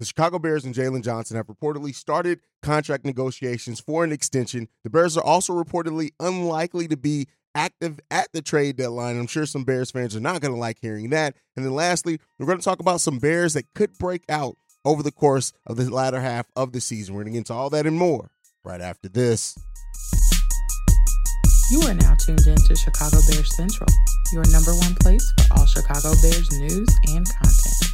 The 0.00 0.06
Chicago 0.06 0.38
Bears 0.38 0.64
and 0.64 0.74
Jaylon 0.74 1.04
Johnson 1.04 1.36
have 1.36 1.48
reportedly 1.48 1.94
started 1.94 2.40
contract 2.62 3.04
negotiations 3.04 3.80
for 3.80 4.02
an 4.02 4.12
extension. 4.12 4.66
The 4.82 4.88
Bears 4.88 5.18
are 5.18 5.22
also 5.22 5.52
reportedly 5.52 6.12
unlikely 6.18 6.88
to 6.88 6.96
be 6.96 7.28
active 7.54 8.00
at 8.10 8.28
the 8.32 8.40
trade 8.40 8.76
deadline. 8.76 9.18
I'm 9.18 9.26
sure 9.26 9.44
some 9.44 9.64
Bears 9.64 9.90
fans 9.90 10.16
are 10.16 10.20
not 10.20 10.40
going 10.40 10.54
to 10.54 10.58
like 10.58 10.78
hearing 10.80 11.10
that. 11.10 11.36
And 11.54 11.66
then 11.66 11.74
lastly, 11.74 12.18
we're 12.38 12.46
going 12.46 12.56
to 12.56 12.64
talk 12.64 12.80
about 12.80 13.02
some 13.02 13.18
Bears 13.18 13.52
that 13.52 13.66
could 13.74 13.92
break 13.98 14.24
out 14.30 14.56
over 14.86 15.02
the 15.02 15.12
course 15.12 15.52
of 15.66 15.76
the 15.76 15.92
latter 15.92 16.22
half 16.22 16.46
of 16.56 16.72
the 16.72 16.80
season. 16.80 17.14
We're 17.14 17.24
going 17.24 17.34
to 17.34 17.36
get 17.36 17.50
into 17.50 17.52
all 17.52 17.68
that 17.68 17.86
and 17.86 17.98
more 17.98 18.30
right 18.64 18.80
after 18.80 19.10
this. 19.10 19.54
You 21.70 21.82
are 21.82 21.94
now 21.94 22.14
tuned 22.14 22.46
in 22.46 22.56
to 22.56 22.74
Chicago 22.74 23.18
Bears 23.28 23.54
Central, 23.54 23.90
your 24.32 24.44
number 24.50 24.72
one 24.72 24.94
place 24.94 25.30
for 25.36 25.58
all 25.58 25.66
Chicago 25.66 26.14
Bears 26.22 26.50
news 26.58 26.88
and 27.12 27.28
content. 27.36 27.89